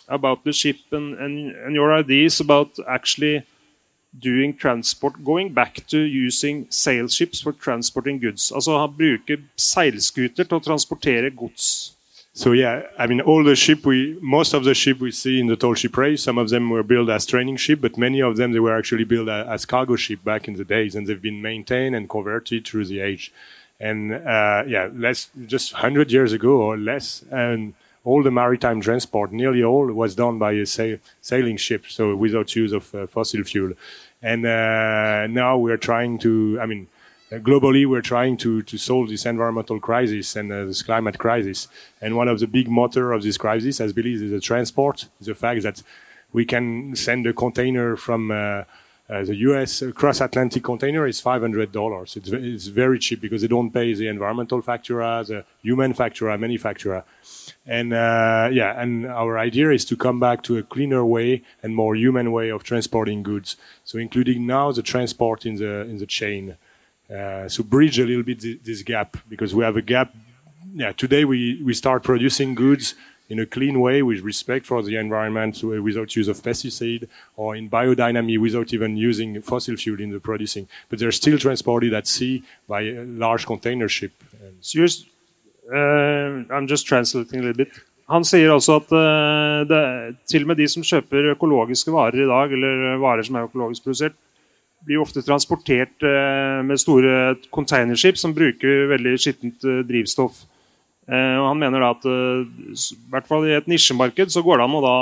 about 0.07 0.43
the 0.43 0.53
ship 0.53 0.79
and, 0.91 1.15
and, 1.17 1.55
and 1.65 1.75
your 1.75 1.93
ideas 1.93 2.39
about 2.39 2.77
actually 2.87 3.43
doing 4.17 4.55
transport, 4.55 5.23
going 5.23 5.53
back 5.53 5.85
to 5.87 5.97
using 5.97 6.67
sail 6.69 7.07
ships 7.07 7.41
for 7.41 7.51
transporting 7.51 8.19
goods. 8.19 8.51
Altså 8.51 8.87
bruke 8.87 9.41
seilskuter 9.57 10.47
til 10.47 10.57
å 10.57 10.63
transportere 10.63 11.31
gods. 11.35 11.94
So 12.35 12.51
yeah, 12.51 12.83
I 12.99 13.07
mean 13.07 13.21
all 13.21 13.45
the 13.45 13.55
ship 13.55 13.85
we 13.85 14.19
most 14.21 14.53
of 14.53 14.65
the 14.65 14.73
ship 14.73 14.99
we 14.99 15.11
see 15.11 15.39
in 15.39 15.47
the 15.47 15.55
tall 15.55 15.73
ship 15.73 15.95
race, 15.95 16.21
some 16.21 16.37
of 16.37 16.49
them 16.49 16.69
were 16.69 16.83
built 16.83 17.09
as 17.09 17.25
training 17.25 17.55
ship, 17.55 17.79
but 17.81 17.97
many 17.97 18.21
of 18.21 18.35
them 18.35 18.51
they 18.51 18.59
were 18.59 18.77
actually 18.77 19.05
built 19.05 19.29
as 19.29 19.65
cargo 19.65 19.95
ship 19.95 20.21
back 20.23 20.49
in 20.49 20.55
the 20.55 20.65
days, 20.65 20.95
and 20.95 21.07
they've 21.07 21.21
been 21.21 21.41
maintained 21.41 21.95
and 21.95 22.09
converted 22.09 22.67
through 22.67 22.85
the 22.85 22.99
age. 22.99 23.31
And 23.79 24.13
uh, 24.13 24.63
yeah, 24.67 24.89
less 24.93 25.29
just 25.47 25.73
hundred 25.73 26.11
years 26.11 26.33
ago 26.33 26.61
or 26.61 26.77
less, 26.77 27.23
and 27.31 27.73
all 28.03 28.21
the 28.21 28.31
maritime 28.31 28.81
transport, 28.81 29.31
nearly 29.31 29.63
all, 29.63 29.87
was 29.87 30.13
done 30.13 30.37
by 30.37 30.51
a 30.51 30.65
sail, 30.65 30.97
sailing 31.21 31.57
ship, 31.57 31.85
so 31.87 32.15
without 32.15 32.55
use 32.55 32.73
of 32.73 32.93
uh, 32.93 33.07
fossil 33.07 33.43
fuel. 33.43 33.73
And 34.21 34.45
uh, 34.45 35.27
now 35.27 35.57
we're 35.57 35.77
trying 35.77 36.19
to, 36.19 36.59
I 36.61 36.65
mean, 36.65 36.87
globally 37.31 37.85
we're 37.87 38.01
trying 38.01 38.37
to, 38.37 38.61
to 38.63 38.77
solve 38.77 39.09
this 39.09 39.25
environmental 39.25 39.79
crisis 39.79 40.35
and 40.35 40.51
uh, 40.51 40.65
this 40.65 40.83
climate 40.83 41.17
crisis. 41.17 41.67
And 42.01 42.15
one 42.15 42.27
of 42.27 42.39
the 42.39 42.47
big 42.47 42.69
motor 42.69 43.11
of 43.11 43.23
this 43.23 43.37
crisis, 43.37 43.81
as 43.81 43.93
believe, 43.93 44.21
is 44.21 44.31
the 44.31 44.39
transport. 44.39 45.07
The 45.21 45.35
fact 45.35 45.63
that 45.63 45.81
we 46.33 46.45
can 46.45 46.95
send 46.95 47.25
a 47.27 47.33
container 47.33 47.95
from 47.95 48.31
uh, 48.31 48.63
uh, 49.07 49.23
the 49.23 49.35
U.S. 49.35 49.83
cross 49.93 50.19
Atlantic 50.19 50.63
container 50.63 51.05
is 51.05 51.21
five 51.21 51.41
hundred 51.41 51.71
dollars. 51.71 52.15
It's, 52.15 52.29
it's 52.29 52.67
very 52.67 52.97
cheap 52.97 53.21
because 53.21 53.41
they 53.43 53.47
don't 53.47 53.71
pay 53.71 53.93
the 53.93 54.07
environmental 54.07 54.63
factura, 54.63 55.25
the 55.25 55.45
human 55.61 55.93
factura, 55.93 56.39
manufacturer. 56.39 57.03
And 57.67 57.93
uh, 57.93 58.49
yeah, 58.51 58.79
and 58.81 59.05
our 59.05 59.37
idea 59.37 59.69
is 59.69 59.85
to 59.85 59.95
come 59.95 60.19
back 60.19 60.41
to 60.43 60.57
a 60.57 60.63
cleaner 60.63 61.05
way 61.05 61.43
and 61.61 61.75
more 61.75 61.95
human 61.95 62.31
way 62.31 62.49
of 62.49 62.63
transporting 62.63 63.21
goods. 63.21 63.57
So 63.83 63.99
including 63.99 64.47
now 64.47 64.71
the 64.71 64.81
transport 64.81 65.45
in 65.45 65.55
the 65.57 65.81
in 65.81 65.99
the 65.99 66.07
chain. 66.07 66.57
Uh, 67.09 67.47
so 67.47 67.63
bridge 67.63 67.99
a 67.99 68.05
little 68.05 68.23
bit 68.23 68.41
thi- 68.41 68.59
this 68.63 68.81
gap 68.81 69.17
because 69.29 69.53
we 69.53 69.63
have 69.63 69.77
a 69.77 69.81
gap. 69.81 70.13
Yeah, 70.73 70.91
today 70.91 71.23
we, 71.25 71.61
we 71.63 71.73
start 71.73 72.03
producing 72.03 72.55
goods 72.55 72.95
in 73.29 73.39
a 73.39 73.45
clean 73.45 73.79
way 73.79 74.01
with 74.03 74.21
respect 74.21 74.65
for 74.65 74.83
the 74.83 74.97
environment 74.97 75.63
uh, 75.63 75.81
without 75.81 76.15
use 76.15 76.27
of 76.27 76.41
pesticide 76.41 77.07
or 77.35 77.55
in 77.55 77.69
biodynamic 77.69 78.39
without 78.39 78.73
even 78.73 78.97
using 78.97 79.41
fossil 79.41 79.75
fuel 79.77 79.99
in 79.99 80.11
the 80.11 80.19
producing. 80.19 80.67
But 80.89 80.99
they're 80.99 81.11
still 81.11 81.37
transported 81.37 81.93
at 81.93 82.07
sea 82.07 82.43
by 82.67 82.81
a 82.81 83.03
large 83.03 83.45
container 83.45 83.89
ship. 83.89 84.11
So 84.61 84.83
eh, 84.83 86.43
I'm 86.49 86.67
just 86.67 86.85
translating 86.85 87.39
a 87.39 87.43
little 87.43 87.65
bit. 87.65 87.69
Han 88.07 88.21
sier 88.25 88.51
altså 88.53 88.75
at 88.77 88.91
eh, 88.93 89.63
det, 89.69 90.17
til 90.29 90.43
og 90.45 90.51
med 90.51 90.59
de 90.61 90.67
som 90.69 90.83
kjøper 90.85 91.31
økologiske 91.33 91.91
varer 91.91 92.21
i 92.21 92.27
dag, 92.29 92.51
eller 92.53 92.99
varer 93.01 93.25
som 93.25 93.35
er 93.39 93.47
økologisk 93.47 93.83
produsert, 93.83 94.13
blir 94.85 95.01
ofte 95.01 95.23
transportert 95.25 96.03
eh, 96.05 96.59
med 96.65 96.81
store 96.81 97.35
containerskip 97.53 98.19
som 98.21 98.35
bruker 98.35 98.85
veldig 98.91 99.15
skittent 99.21 99.65
eh, 99.65 99.81
drivstoff. 99.87 100.43
Eh, 101.09 101.35
og 101.39 101.49
han 101.51 101.61
mener 101.61 101.83
da 101.83 101.91
at 101.93 102.05
i 102.09 102.99
hvert 103.13 103.27
fall 103.29 103.45
i 103.47 103.55
et 103.57 103.67
nisjemarked 103.69 104.33
så 104.33 104.43
går 104.45 104.61
det 104.61 104.67
an 104.67 104.77
å 104.79 104.85
da 104.85 104.95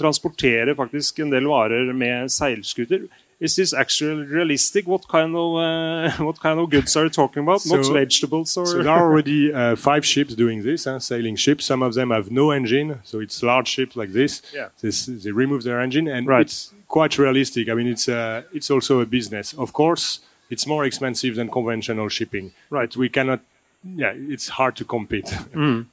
transportere 0.00 0.76
faktisk 0.78 1.20
en 1.24 1.34
del 1.34 1.48
varer 1.50 1.92
med 1.96 2.32
seilskuter. 2.32 3.08
Is 3.40 3.56
this 3.56 3.72
actually 3.72 4.24
realistic? 4.26 4.86
What 4.86 5.08
kind 5.08 5.34
of 5.34 5.56
uh, 5.56 6.24
what 6.28 6.38
kind 6.40 6.60
of 6.60 6.68
goods 6.68 6.94
are 6.96 7.04
you 7.04 7.10
talking 7.10 7.42
about? 7.42 7.64
Not 7.66 7.86
vegetables 7.92 8.56
or 8.56 8.66
So 8.66 8.82
there 8.82 8.92
are 8.92 9.02
already 9.10 9.50
uh, 9.52 9.76
five 9.76 10.04
ships 10.04 10.34
doing 10.34 10.62
this, 10.62 10.84
huh, 10.84 10.98
sailing 10.98 11.36
ships. 11.36 11.64
Some 11.64 11.82
of 11.82 11.94
them 11.94 12.10
have 12.10 12.30
no 12.30 12.50
engine, 12.50 12.98
so 13.02 13.18
it's 13.20 13.42
large 13.42 13.68
ships 13.68 13.96
like 13.96 14.12
this. 14.12 14.42
Yeah. 14.54 14.68
This, 14.82 15.06
they 15.06 15.30
remove 15.32 15.62
their 15.62 15.80
engine, 15.80 16.06
and 16.06 16.26
Right. 16.26 16.42
it's 16.42 16.74
quite 16.88 17.18
realistic. 17.18 17.68
I 17.70 17.74
mean, 17.74 17.86
it's 17.88 18.08
uh, 18.08 18.42
it's 18.52 18.70
also 18.70 19.00
a 19.00 19.06
business. 19.06 19.54
Of 19.54 19.72
course, 19.72 20.20
it's 20.50 20.66
more 20.66 20.84
expensive 20.84 21.34
than 21.36 21.48
conventional 21.48 22.08
shipping. 22.10 22.52
Right. 22.68 22.94
We 22.96 23.08
cannot. 23.08 23.40
Yeah, 23.82 24.12
it's 24.34 24.48
hard 24.48 24.76
to 24.76 24.84
compete. 24.84 25.32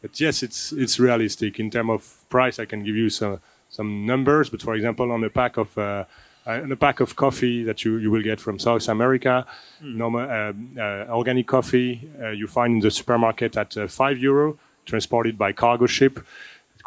but 0.02 0.20
yes, 0.20 0.44
it's 0.44 0.74
it's 0.74 1.00
realistic 1.00 1.60
in 1.60 1.70
terms 1.72 1.92
of 1.92 2.30
price. 2.30 2.60
I 2.60 2.66
can 2.66 2.84
give 2.84 2.98
you 2.98 3.10
some 3.10 3.40
some 3.70 4.06
numbers. 4.06 4.50
But 4.50 4.62
for 4.62 4.76
example, 4.76 5.12
on 5.14 5.24
a 5.24 5.30
pack 5.30 5.56
of 5.58 5.78
on 6.48 6.72
a 6.72 6.76
pack 6.76 7.00
of 7.00 7.16
coffee 7.16 7.64
that 7.64 7.84
you, 7.84 7.98
you 7.98 8.10
will 8.10 8.24
get 8.24 8.40
from 8.40 8.58
South 8.60 8.88
America, 8.88 9.46
normal 9.82 10.22
uh, 10.22 10.54
uh, 10.82 11.06
organic 11.10 11.48
coffee 11.48 12.10
uh, 12.22 12.30
you 12.30 12.48
find 12.48 12.76
in 12.76 12.80
the 12.80 12.92
supermarket 12.92 13.58
at 13.58 13.76
uh, 13.78 13.88
five 13.88 14.18
euro, 14.18 14.58
transported 14.86 15.38
by 15.38 15.52
cargo 15.52 15.86
ship. 15.86 16.20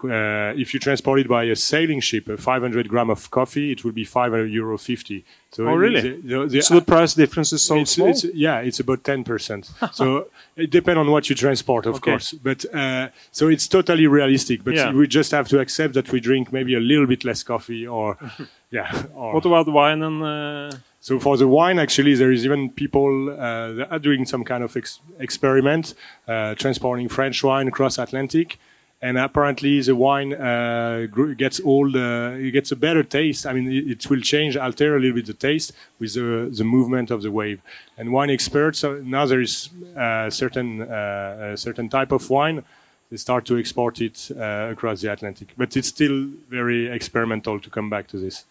Uh, 0.04 0.52
if 0.56 0.72
you 0.72 0.80
transport 0.80 1.20
it 1.20 1.28
by 1.28 1.44
a 1.44 1.54
sailing 1.54 2.00
ship, 2.00 2.28
a 2.28 2.36
500 2.36 2.88
gram 2.88 3.10
of 3.10 3.30
coffee, 3.30 3.72
it 3.72 3.84
will 3.84 3.92
be 3.92 4.04
500 4.04 4.46
euro 4.50 4.78
50. 4.78 5.24
So 5.52 5.66
Oh, 5.68 5.74
really? 5.74 6.00
the- 6.00 6.20
the- 6.22 6.46
the- 6.46 6.62
So 6.62 6.74
the 6.76 6.80
price 6.80 7.14
difference 7.14 7.52
is 7.52 7.62
so 7.62 7.76
it's, 7.76 7.90
small. 7.92 8.08
it's- 8.08 8.24
yeah, 8.34 8.60
it's 8.60 8.80
about 8.80 9.02
10%. 9.02 9.70
so 9.92 10.28
it 10.56 10.70
depends 10.70 10.98
on 10.98 11.10
what 11.10 11.28
you 11.28 11.34
transport, 11.36 11.86
of 11.86 11.96
Okay. 11.96 12.12
course. 12.12 12.32
But 12.32 12.64
uh, 12.74 13.08
so 13.30 13.48
it's 13.48 13.68
totally 13.68 14.06
realistic. 14.06 14.64
But 14.64 14.74
Yeah. 14.74 14.92
we 14.92 15.06
just 15.06 15.32
have 15.32 15.48
to 15.48 15.58
accept 15.60 15.92
that 15.94 16.10
we 16.12 16.20
drink 16.20 16.52
maybe 16.52 16.74
a 16.74 16.80
little 16.80 17.06
bit 17.06 17.24
less 17.24 17.42
coffee 17.42 17.86
or, 17.86 18.16
yeah. 18.70 18.90
Or, 19.14 19.34
What 19.34 19.44
about 19.44 19.66
wine 19.68 20.02
and 20.02 20.22
uh, 20.22 20.76
so 21.00 21.18
for 21.18 21.36
the 21.36 21.48
wine, 21.48 21.78
actually, 21.78 22.14
there 22.14 22.30
is 22.32 22.44
even 22.44 22.70
people 22.70 23.30
uh, 23.30 23.72
that 23.72 23.88
are 23.90 23.98
doing 23.98 24.24
some 24.26 24.44
kind 24.44 24.62
of 24.62 24.76
ex- 24.76 25.00
experiment, 25.18 25.94
uh, 26.28 26.54
transporting 26.54 27.08
French 27.08 27.42
wine 27.42 27.68
across 27.68 27.98
Atlantic, 27.98 28.58
and 29.02 29.18
apparently 29.18 29.80
the 29.80 29.96
wine 29.96 30.34
uh, 30.34 31.06
gets 31.36 31.58
all 31.60 31.90
the, 31.90 32.38
it 32.38 32.50
gets 32.50 32.70
a 32.70 32.76
better 32.76 33.02
taste. 33.02 33.46
I 33.46 33.52
mean, 33.52 33.70
it, 33.72 33.90
it 33.90 34.10
will 34.10 34.20
change, 34.20 34.56
alter 34.56 34.96
a 34.96 35.00
little 35.00 35.16
bit 35.16 35.26
the 35.26 35.34
taste 35.34 35.72
with 35.98 36.14
the, 36.14 36.50
the 36.54 36.64
movement 36.64 37.10
of 37.10 37.22
the 37.22 37.30
wave. 37.30 37.60
And 37.96 38.12
wine 38.12 38.30
experts 38.30 38.84
uh, 38.84 39.00
now 39.02 39.26
there 39.26 39.40
is 39.40 39.70
uh, 39.96 40.28
certain 40.30 40.82
uh, 40.82 41.52
a 41.54 41.56
certain 41.56 41.88
type 41.88 42.12
of 42.12 42.28
wine. 42.28 42.62
They 43.10 43.16
start 43.16 43.44
to 43.46 43.58
export 43.58 44.00
it 44.00 44.30
uh, 44.36 44.68
across 44.70 45.00
the 45.00 45.10
Atlantic, 45.12 45.48
but 45.56 45.76
it's 45.76 45.88
still 45.88 46.28
very 46.48 46.88
experimental 46.88 47.58
to 47.58 47.70
come 47.70 47.90
back 47.90 48.06
to 48.08 48.18
this. 48.18 48.44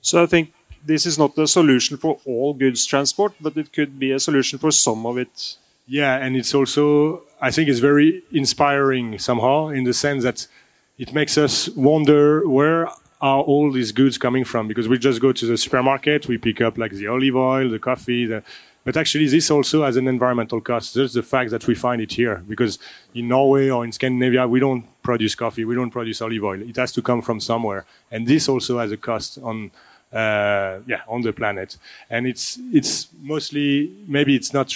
So 0.00 0.22
I 0.22 0.26
think 0.26 0.52
this 0.84 1.06
is 1.06 1.18
not 1.18 1.36
the 1.36 1.46
solution 1.46 1.96
for 1.96 2.18
all 2.26 2.54
goods 2.54 2.84
transport, 2.86 3.34
but 3.40 3.56
it 3.56 3.72
could 3.72 3.98
be 3.98 4.10
a 4.12 4.18
solution 4.18 4.58
for 4.58 4.70
some 4.70 5.06
of 5.06 5.16
it. 5.16 5.56
Yeah, 5.86 6.16
and 6.16 6.36
it's 6.36 6.54
also, 6.54 7.22
I 7.44 7.50
think 7.50 7.68
it's 7.68 7.80
very 7.80 8.22
inspiring 8.32 9.18
somehow 9.18 9.68
in 9.68 9.84
the 9.84 9.92
sense 9.92 10.24
that 10.24 10.46
it 10.96 11.12
makes 11.12 11.36
us 11.36 11.68
wonder 11.90 12.48
where 12.48 12.88
are 13.20 13.42
all 13.42 13.70
these 13.70 13.92
goods 13.92 14.16
coming 14.16 14.44
from 14.44 14.66
because 14.66 14.88
we 14.88 14.96
just 14.96 15.20
go 15.20 15.30
to 15.30 15.46
the 15.46 15.58
supermarket, 15.58 16.26
we 16.26 16.38
pick 16.38 16.62
up 16.62 16.78
like 16.78 16.92
the 16.92 17.06
olive 17.06 17.36
oil, 17.36 17.68
the 17.68 17.78
coffee, 17.78 18.24
the, 18.24 18.42
but 18.84 18.96
actually 18.96 19.26
this 19.26 19.50
also 19.50 19.84
has 19.84 19.96
an 19.96 20.08
environmental 20.08 20.58
cost. 20.58 20.94
Just 20.94 21.12
the 21.12 21.22
fact 21.22 21.50
that 21.50 21.66
we 21.66 21.74
find 21.74 22.00
it 22.00 22.12
here 22.12 22.42
because 22.48 22.78
in 23.14 23.28
Norway 23.28 23.68
or 23.68 23.84
in 23.84 23.92
Scandinavia 23.92 24.48
we 24.48 24.58
don't 24.58 24.86
produce 25.02 25.34
coffee, 25.34 25.66
we 25.66 25.74
don't 25.74 25.90
produce 25.90 26.22
olive 26.22 26.44
oil. 26.44 26.62
It 26.62 26.76
has 26.76 26.92
to 26.92 27.02
come 27.02 27.20
from 27.20 27.40
somewhere, 27.40 27.84
and 28.10 28.26
this 28.26 28.48
also 28.48 28.78
has 28.78 28.90
a 28.90 28.96
cost 28.96 29.38
on. 29.42 29.70
Uh, 30.12 30.78
yeah, 30.86 31.00
on 31.08 31.22
the 31.22 31.32
planet, 31.32 31.76
and 32.08 32.24
it's 32.24 32.56
it's 32.72 33.08
mostly 33.20 33.90
maybe 34.06 34.36
it's 34.36 34.52
not 34.52 34.68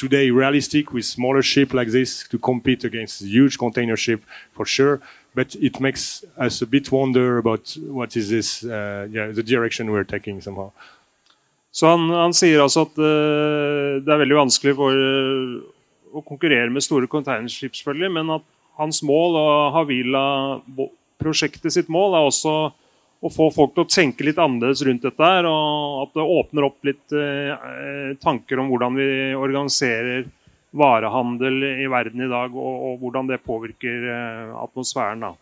today 0.00 0.30
realistic 0.30 0.92
with 0.92 1.04
smaller 1.04 1.42
ship 1.42 1.74
like 1.74 1.90
this 1.92 2.26
to 2.28 2.38
compete 2.38 2.84
against 2.84 3.22
huge 3.22 3.58
container 3.58 3.96
ship 3.96 4.22
for 4.52 4.66
sure. 4.66 5.00
But 5.34 5.54
it 5.56 5.80
makes 5.80 6.24
us 6.36 6.62
a 6.62 6.66
bit 6.66 6.90
wonder 6.90 7.38
about 7.38 7.76
what 7.86 8.16
is 8.16 8.30
this, 8.30 8.64
uh, 8.64 9.06
yeah, 9.12 9.26
the 9.32 9.42
direction 9.42 9.90
we're 9.90 10.04
taking 10.04 10.40
somehow. 10.40 10.72
Så 11.72 11.86
han, 11.86 12.10
han 12.10 12.32
sier 12.34 12.58
altså 12.64 12.80
at 12.88 12.98
uh, 12.98 14.02
det 14.02 14.10
er 14.10 14.18
veldig 14.24 14.40
vanskelig 14.40 14.74
for 14.74 14.90
uh, 14.90 15.62
å 16.10 16.20
konkurrere 16.26 16.70
med 16.74 16.82
store 16.82 17.06
containerskip, 17.06 17.78
men 18.10 18.30
at 18.34 18.42
hans 18.80 19.02
mål 19.06 19.36
og 19.38 19.72
Havila-prosjektet 19.76 21.72
sitt 21.76 21.88
mål 21.92 22.16
er 22.18 22.26
også 22.26 22.54
å 23.20 23.28
få 23.28 23.50
folk 23.52 23.74
til 23.74 23.84
å 23.84 23.90
tenke 23.90 24.24
litt 24.24 24.40
annerledes 24.40 24.82
rundt 24.86 25.04
dette. 25.04 25.22
her, 25.22 25.48
og 25.48 26.06
At 26.06 26.14
det 26.16 26.28
åpner 26.38 26.68
opp 26.68 26.84
litt 26.88 27.12
eh, 27.12 28.16
tanker 28.20 28.62
om 28.62 28.70
hvordan 28.72 28.96
vi 28.96 29.08
organiserer 29.36 30.28
varehandel 30.70 31.64
i 31.82 31.88
verden 31.90 32.24
i 32.24 32.30
dag, 32.30 32.54
og, 32.54 32.86
og 32.88 33.02
hvordan 33.04 33.28
det 33.28 33.42
påvirker 33.44 34.06
eh, 34.08 34.54
atmosfæren. 34.62 35.20
da. 35.20 35.34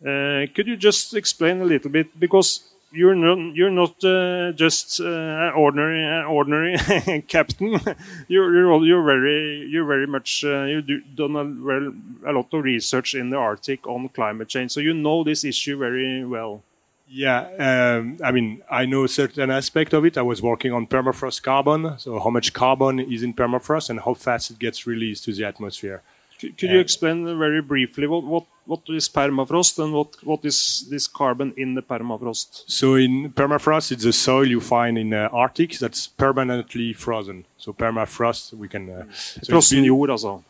Uh, 0.00 0.46
could 0.54 0.68
you 0.68 0.76
just 0.76 1.14
explain 1.14 1.60
a 1.60 1.64
little 1.64 1.90
bit 1.90 2.06
because 2.20 2.70
you're 2.92 3.16
not 3.16 3.36
you're 3.56 3.68
not 3.68 3.92
uh, 4.04 4.52
just 4.52 5.00
uh, 5.00 5.50
ordinary 5.56 6.24
ordinary 6.24 6.78
captain. 7.28 7.80
you're, 8.28 8.54
you're 8.54 8.84
you're 8.84 9.02
very 9.02 9.66
you're 9.68 9.86
very 9.86 10.06
much 10.06 10.44
you've 10.44 10.86
do, 10.86 11.00
done 11.16 11.34
a, 11.34 12.30
a 12.30 12.32
lot 12.32 12.46
of 12.52 12.62
research 12.62 13.14
in 13.14 13.30
the 13.30 13.36
Arctic 13.36 13.88
on 13.88 14.08
climate 14.10 14.46
change, 14.46 14.70
so 14.70 14.78
you 14.78 14.94
know 14.94 15.24
this 15.24 15.42
issue 15.42 15.76
very 15.76 16.24
well. 16.24 16.62
Yeah, 17.10 17.96
um, 17.98 18.18
I 18.22 18.32
mean, 18.32 18.62
I 18.70 18.84
know 18.84 19.04
a 19.04 19.08
certain 19.08 19.50
aspect 19.50 19.94
of 19.94 20.04
it. 20.04 20.18
I 20.18 20.22
was 20.22 20.42
working 20.42 20.72
on 20.72 20.86
permafrost 20.86 21.42
carbon, 21.42 21.98
so 21.98 22.18
how 22.18 22.30
much 22.30 22.52
carbon 22.52 23.00
is 23.00 23.22
in 23.22 23.32
permafrost 23.32 23.88
and 23.90 24.00
how 24.00 24.14
fast 24.14 24.50
it 24.50 24.58
gets 24.58 24.86
released 24.86 25.24
to 25.24 25.32
the 25.32 25.44
atmosphere. 25.44 26.02
Could, 26.38 26.56
could 26.58 26.70
uh, 26.70 26.74
you 26.74 26.80
explain 26.80 27.24
very 27.38 27.62
briefly 27.62 28.06
what, 28.06 28.24
what, 28.24 28.44
what 28.66 28.80
is 28.88 29.08
permafrost 29.08 29.82
and 29.82 29.92
what, 29.92 30.22
what 30.22 30.44
is 30.44 30.86
this 30.90 31.08
carbon 31.08 31.52
in 31.56 31.74
the 31.74 31.82
permafrost? 31.82 32.64
So 32.66 32.94
in 32.94 33.32
permafrost, 33.32 33.90
it's 33.90 34.04
the 34.04 34.12
soil 34.12 34.46
you 34.46 34.60
find 34.60 34.98
in 34.98 35.14
uh, 35.14 35.30
Arctic 35.32 35.78
that's 35.78 36.06
permanently 36.06 36.92
frozen. 36.92 37.46
So 37.56 37.72
permafrost, 37.72 38.52
we 38.52 38.68
can. 38.68 38.90
Uh, 38.90 39.04
so 39.12 39.52
frozen 39.52 39.84
jord, 39.84 40.10
also. 40.10 40.44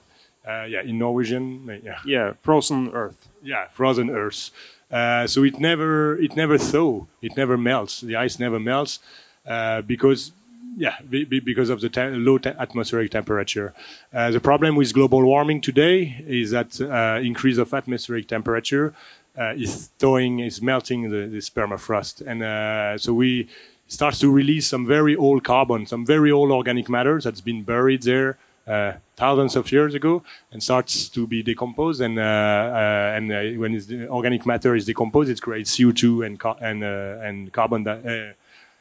Uh, 0.47 0.65
yeah, 0.65 0.83
in 0.83 0.99
Norwegian, 0.99 1.81
yeah. 1.85 1.99
Yeah, 2.07 2.33
frozen 2.43 2.91
earth. 2.95 3.29
Yeah, 3.43 3.69
frozen 3.69 4.11
earth. 4.11 4.51
Uh, 4.91 5.27
so 5.27 5.45
it 5.45 5.59
never 5.61 6.19
it 6.19 6.35
never 6.35 6.57
thaw, 6.57 7.05
it 7.21 7.37
never 7.37 7.57
melts. 7.59 8.01
The 8.01 8.17
ice 8.17 8.39
never 8.39 8.59
melts 8.59 9.01
uh, 9.47 9.83
because 9.83 10.33
yeah, 10.77 10.97
be, 11.09 11.25
be 11.25 11.41
because 11.41 11.71
of 11.71 11.81
the 11.81 11.89
te 11.89 12.01
low 12.09 12.39
te 12.39 12.51
atmospheric 12.51 13.11
temperature. 13.11 13.75
Uh, 14.15 14.31
the 14.31 14.41
problem 14.41 14.77
with 14.77 14.95
global 14.95 15.23
warming 15.25 15.61
today 15.61 16.25
is 16.27 16.53
that 16.53 16.81
uh, 16.81 17.21
increase 17.21 17.59
of 17.59 17.75
atmospheric 17.75 18.29
temperature 18.29 18.95
uh, 19.39 19.53
is 19.57 19.91
thawing, 19.99 20.41
is 20.41 20.63
melting 20.63 21.11
the, 21.11 21.27
the 21.27 21.39
permafrost, 21.39 22.27
and 22.27 23.01
so 23.01 23.13
we 23.13 23.49
start 23.89 24.15
to 24.15 24.31
release 24.31 24.67
some 24.67 24.87
very 24.87 25.17
old 25.17 25.45
carbon, 25.45 25.87
some 25.87 26.05
very 26.05 26.31
old 26.31 26.51
organic 26.51 26.89
matter 26.89 27.21
that's 27.21 27.41
been 27.41 27.63
buried 27.63 28.03
there 28.03 28.39
uh, 28.69 28.93
thousands 29.17 29.57
of 29.57 29.71
years 29.73 29.95
ago 29.95 30.23
and 30.53 30.63
starts 30.63 31.09
to 31.09 31.27
be 31.27 31.43
decomposed. 31.43 32.01
And, 32.01 32.19
uh, 32.19 32.23
uh, 32.23 33.17
and 33.17 33.29
when 33.59 34.09
organic 34.11 34.45
matter 34.47 34.75
is 34.77 34.85
decomposed, 34.85 35.31
it 35.31 35.41
creates 35.41 35.77
CO2 35.77 36.27
and, 36.27 36.43
and, 36.61 36.85
and 36.85 37.53
carbon 37.53 37.87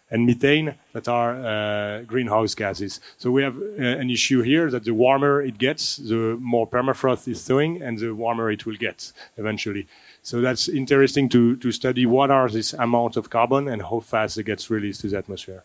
and 0.09 0.25
methane 0.25 0.75
that 0.93 1.07
are 1.07 2.03
greenhouse 2.03 2.55
gases. 2.55 2.99
So 3.17 3.31
we 3.31 3.43
have 3.43 3.57
an 3.77 4.09
issue 4.09 4.41
here 4.41 4.69
that 4.71 4.83
the 4.83 4.93
warmer 4.93 5.41
it 5.41 5.57
gets, 5.57 5.97
the 5.97 6.37
more 6.39 6.67
permafrost 6.67 7.27
is 7.27 7.43
thawing, 7.43 7.81
and 7.81 7.97
the 7.97 8.13
warmer 8.13 8.51
it 8.51 8.65
will 8.65 8.77
get 8.77 9.11
eventually. 9.37 9.87
So 10.21 10.41
that's 10.41 10.67
interesting 10.67 11.29
to, 11.29 11.55
to 11.57 11.71
study 11.71 12.05
what 12.05 12.31
are 12.31 12.49
this 12.49 12.73
amount 12.73 13.15
of 13.15 13.29
carbon 13.29 13.67
and 13.67 13.81
how 13.81 14.01
fast 14.01 14.37
it 14.37 14.43
gets 14.43 14.69
released 14.69 15.01
to 15.01 15.09
the 15.09 15.17
atmosphere. 15.17 15.63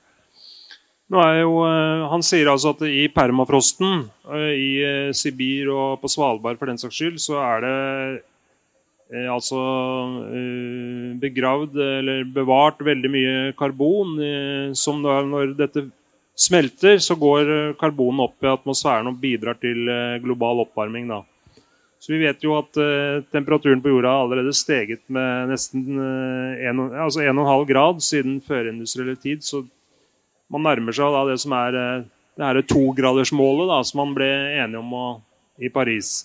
Jo, 1.13 1.57
eh, 1.69 2.03
han 2.09 2.23
sier 2.25 2.49
altså 2.49 2.73
at 2.73 2.87
i 2.89 3.05
permafrosten, 3.13 4.07
eh, 4.33 4.53
i 4.57 4.71
eh, 4.81 5.11
Sibir 5.13 5.69
og 5.69 6.01
på 6.01 6.09
Svalbard 6.09 6.57
for 6.57 6.71
den 6.71 6.81
saks 6.81 6.97
skyld, 6.97 7.19
så 7.21 7.41
er 7.45 7.67
det 7.67 8.23
altså 9.29 9.59
begravd 11.21 11.75
eller 11.77 12.23
bevart 12.33 12.79
veldig 12.81 13.11
mye 13.13 13.35
karbon. 13.59 14.15
Som 14.73 15.03
når 15.05 15.51
dette 15.59 15.83
smelter, 16.33 16.97
så 16.97 17.13
går 17.21 17.75
karbonen 17.77 18.23
opp 18.25 18.41
i 18.41 18.49
atmosfæren 18.49 19.11
og 19.11 19.19
bidrar 19.21 19.61
til 19.61 19.85
global 20.25 20.65
oppvarming. 20.65 21.13
da. 21.13 21.21
Så 22.01 22.15
vi 22.15 22.23
vet 22.25 22.41
jo 22.41 22.57
at 22.57 22.73
temperaturen 23.37 23.85
på 23.85 23.93
jorda 23.93 24.15
har 24.17 24.25
allerede 24.25 24.57
steget 24.57 25.05
med 25.13 25.53
nesten 25.53 25.85
1,5 25.93 26.97
altså 27.05 27.69
grad 27.69 28.01
siden 28.01 28.41
førindustriell 28.41 29.21
tid. 29.21 29.45
så 29.45 29.61
man 30.53 30.67
nærmer 30.67 30.95
seg 30.95 31.13
da 31.15 31.25
det 31.31 31.39
som 31.41 31.55
er 31.57 31.79
eh, 31.81 32.09
det 32.37 32.49
her 32.49 32.63
togradersmålet 32.69 33.87
som 33.89 34.03
man 34.03 34.15
ble 34.17 34.31
enige 34.63 34.81
om 34.81 34.95
å, 34.97 35.07
i 35.61 35.69
Paris. 35.73 36.23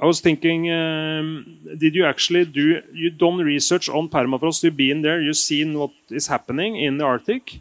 I 0.00 0.06
was 0.06 0.20
thinking, 0.20 0.70
um, 0.70 1.60
did 1.78 1.94
you 1.94 2.04
actually 2.04 2.44
do 2.44 2.82
you 2.92 3.10
done 3.10 3.42
research 3.42 3.88
on 3.88 4.10
permafrost? 4.10 4.62
You've 4.62 4.76
been 4.76 5.00
there, 5.00 5.22
you've 5.22 5.36
seen 5.36 5.78
what 5.78 5.92
is 6.10 6.26
happening 6.26 6.76
in 6.76 6.98
the 6.98 7.04
Arctic. 7.04 7.60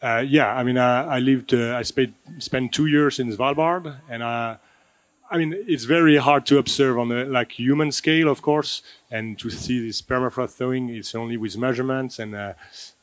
Uh, 0.00 0.22
yeah, 0.24 0.54
I 0.54 0.62
mean, 0.62 0.78
I, 0.78 1.16
I 1.16 1.18
lived, 1.18 1.54
uh, 1.54 1.74
I 1.76 1.82
spent 1.82 2.14
spent 2.38 2.72
two 2.72 2.86
years 2.86 3.18
in 3.18 3.32
Svalbard, 3.32 3.96
and 4.08 4.22
uh, 4.22 4.56
I 5.32 5.38
mean, 5.38 5.64
it's 5.66 5.84
very 5.84 6.18
hard 6.18 6.44
to 6.46 6.58
observe 6.58 6.98
on 6.98 7.10
a 7.10 7.24
like 7.24 7.52
human 7.52 7.90
scale, 7.90 8.28
of 8.28 8.42
course, 8.42 8.82
and 9.10 9.38
to 9.38 9.48
see 9.48 9.86
this 9.86 10.02
permafrost 10.02 10.50
thawing. 10.50 10.90
It's 10.90 11.14
only 11.14 11.38
with 11.38 11.56
measurements, 11.56 12.18
and 12.18 12.34
uh, 12.34 12.52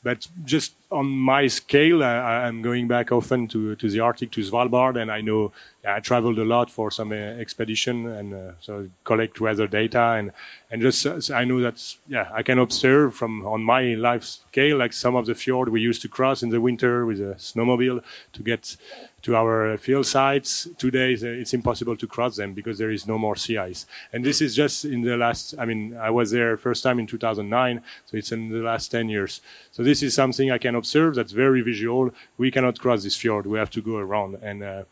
but 0.04 0.28
just 0.44 0.74
on 0.92 1.06
my 1.06 1.48
scale, 1.48 2.04
I, 2.04 2.46
am 2.46 2.62
going 2.62 2.86
back 2.86 3.10
often 3.10 3.48
to 3.48 3.74
to 3.74 3.90
the 3.90 3.98
Arctic, 3.98 4.30
to 4.32 4.42
Svalbard, 4.42 4.96
and 4.96 5.10
I 5.10 5.22
know 5.22 5.50
I 5.84 5.98
traveled 5.98 6.38
a 6.38 6.44
lot 6.44 6.70
for 6.70 6.92
some 6.92 7.10
uh, 7.10 7.16
expedition, 7.16 8.06
and 8.06 8.32
uh, 8.32 8.52
so 8.60 8.88
collect 9.02 9.40
weather 9.40 9.66
data, 9.66 10.12
and 10.18 10.30
and 10.70 10.80
just 10.82 11.04
uh, 11.04 11.20
I 11.34 11.44
know 11.44 11.60
that 11.60 11.96
yeah, 12.06 12.28
I 12.32 12.44
can 12.44 12.60
observe 12.60 13.16
from 13.16 13.44
on 13.44 13.64
my 13.64 13.94
life 13.94 14.22
scale, 14.22 14.78
like 14.78 14.92
some 14.92 15.16
of 15.16 15.26
the 15.26 15.34
fjord 15.34 15.68
we 15.68 15.80
used 15.80 16.02
to 16.02 16.08
cross 16.08 16.44
in 16.44 16.50
the 16.50 16.60
winter 16.60 17.04
with 17.06 17.20
a 17.20 17.34
snowmobile 17.38 18.04
to 18.34 18.42
get 18.44 18.76
to 19.22 19.36
our 19.36 19.76
field 19.76 20.06
sites. 20.06 20.68
Today, 20.78 21.12
it's 21.12 21.54
impossible 21.54 21.96
to 21.96 22.06
cross 22.06 22.36
them 22.36 22.54
because 22.54 22.78
there 22.78 22.90
is 22.90 23.06
no 23.06 23.18
more 23.18 23.36
sea 23.36 23.58
ice. 23.58 23.86
And 24.12 24.24
this 24.24 24.40
is 24.40 24.54
just 24.54 24.84
in 24.84 25.02
the 25.02 25.16
last, 25.16 25.54
I 25.58 25.64
mean, 25.64 25.96
I 25.96 26.10
was 26.10 26.30
there 26.30 26.56
first 26.56 26.82
time 26.82 26.98
in 26.98 27.06
2009, 27.06 27.82
so 28.06 28.16
it's 28.16 28.32
in 28.32 28.48
the 28.48 28.58
last 28.58 28.88
10 28.88 29.08
years. 29.08 29.40
So 29.72 29.82
this 29.82 30.02
is 30.02 30.14
something 30.14 30.50
I 30.50 30.58
can 30.58 30.74
observe 30.74 31.14
that's 31.14 31.32
very 31.32 31.60
visual. 31.60 32.10
We 32.38 32.50
cannot 32.50 32.78
cross 32.78 33.02
this 33.02 33.16
fjord. 33.16 33.46
We 33.46 33.58
have 33.58 33.70
to 33.70 33.82
go 33.82 33.96
around. 33.96 34.38
And 34.42 34.62
uh, 34.62 34.82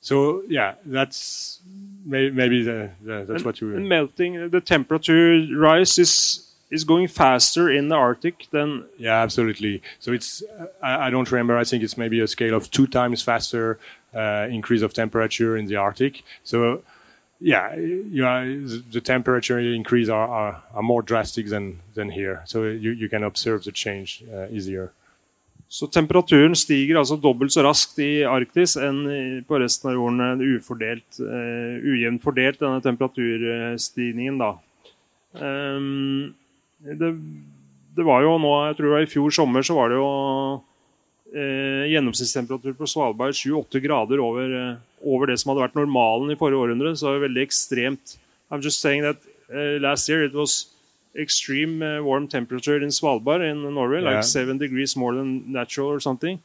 so, 0.00 0.42
yeah, 0.48 0.74
that's 0.84 1.60
maybe 2.04 2.62
the, 2.62 2.90
the, 3.02 3.24
that's 3.28 3.30
and, 3.30 3.44
what 3.44 3.60
you... 3.60 3.76
And 3.76 3.88
melting, 3.88 4.48
the 4.48 4.60
temperature 4.60 5.46
rise 5.54 5.98
is 5.98 6.49
is 6.70 6.84
going 6.84 7.08
faster 7.08 7.70
in 7.70 7.88
the 7.88 7.96
Arctic 7.96 8.46
than. 8.50 8.84
Yeah, 8.98 9.22
absolutely. 9.22 9.82
So 9.98 10.12
it's 10.12 10.42
I, 10.82 11.06
I 11.06 11.10
don't 11.10 11.30
remember. 11.30 11.56
I 11.56 11.64
think 11.64 11.82
it's 11.82 11.96
maybe 11.96 12.20
a 12.20 12.28
scale 12.28 12.54
of 12.54 12.70
two 12.70 12.86
times 12.86 13.22
faster 13.22 13.78
uh, 14.14 14.46
increase 14.50 14.82
of 14.82 14.92
temperature 14.92 15.56
in 15.56 15.66
the 15.66 15.76
Arctic. 15.76 16.22
So 16.44 16.82
yeah, 17.40 17.74
you 17.74 18.22
know, 18.22 18.66
the 18.92 19.00
temperature 19.00 19.58
increase 19.58 20.08
are, 20.08 20.28
are, 20.28 20.62
are, 20.74 20.82
more 20.82 21.00
drastic 21.02 21.48
than, 21.48 21.80
than 21.94 22.10
here. 22.10 22.42
So 22.44 22.64
you, 22.64 22.90
you 22.90 23.08
can 23.08 23.24
observe 23.24 23.64
the 23.64 23.72
change 23.72 24.22
uh, 24.32 24.46
easier. 24.50 24.92
Så 25.68 25.86
temperaturen 25.86 26.56
stiger 26.56 26.98
altså 26.98 27.16
dobbelt 27.16 27.52
så 27.52 27.62
raskt 27.62 27.98
i 28.02 28.24
Arktis 28.26 28.74
enn 28.76 29.04
på 29.46 29.58
resten 29.62 29.92
av 29.92 29.94
jorden. 29.94 30.42
Ufordelt, 30.56 31.20
uh, 31.22 31.78
ujevnt 31.78 32.24
fordelt, 32.24 32.58
denne 32.60 32.82
temperaturstigningen. 32.82 34.40
da. 34.42 34.50
Um, 35.38 36.34
det, 36.84 37.10
det, 37.96 38.04
var 38.06 38.24
jo 38.24 38.36
nå, 38.40 38.52
jeg 38.68 38.78
tror 38.78 38.88
det 38.88 38.94
var 38.96 39.06
i 39.06 39.10
fjor 39.10 39.34
sommer, 39.34 39.66
så 39.66 39.76
var 39.76 39.92
det 39.92 39.98
jo 40.00 40.10
eh, 41.34 41.84
gjennomsnittstemperatur 41.92 42.76
på 42.78 42.88
Svalbard 42.88 43.36
7-8 43.36 43.82
grader 43.84 44.22
over, 44.24 44.56
eh, 44.60 44.74
over, 45.04 45.30
det 45.30 45.38
som 45.40 45.52
hadde 45.52 45.66
vært 45.66 45.78
normalen 45.78 46.32
i 46.32 46.38
forrige 46.40 46.64
århundre. 46.64 46.94
Så 46.96 47.06
det 47.06 47.16
var 47.18 47.26
veldig 47.28 47.46
ekstremt. 47.46 48.16
I'm 48.50 48.62
just 48.64 48.80
saying 48.80 49.02
that 49.02 49.16
uh, 49.52 49.78
last 49.80 50.08
year 50.08 50.24
it 50.24 50.34
was 50.34 50.66
extreme 51.14 51.82
uh, 51.82 52.02
warm 52.02 52.26
temperature 52.28 52.82
in 52.82 52.90
Svalbard 52.90 53.42
in 53.42 53.62
Norway, 53.62 54.02
Yeah. 54.02 54.16
like 54.16 54.24
seven 54.24 54.58
degrees 54.58 54.96
more 54.96 55.14
than 55.14 55.52
natural 55.52 55.88
or 55.88 56.00
something. 56.00 56.40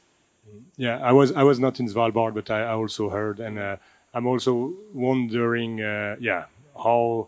Yeah, 0.77 0.99
I 1.01 1.11
was 1.11 1.31
I 1.31 1.43
was 1.43 1.59
not 1.59 1.79
in 1.79 1.87
Svalbard, 1.87 2.33
but 2.33 2.49
I, 2.49 2.61
I 2.61 2.73
also 2.73 3.09
heard, 3.09 3.39
and 3.39 3.57
uh, 3.57 3.77
I'm 4.13 4.27
also 4.27 4.73
wondering, 4.93 5.81
uh, 5.81 6.15
yeah, 6.19 6.45
how, 6.75 7.27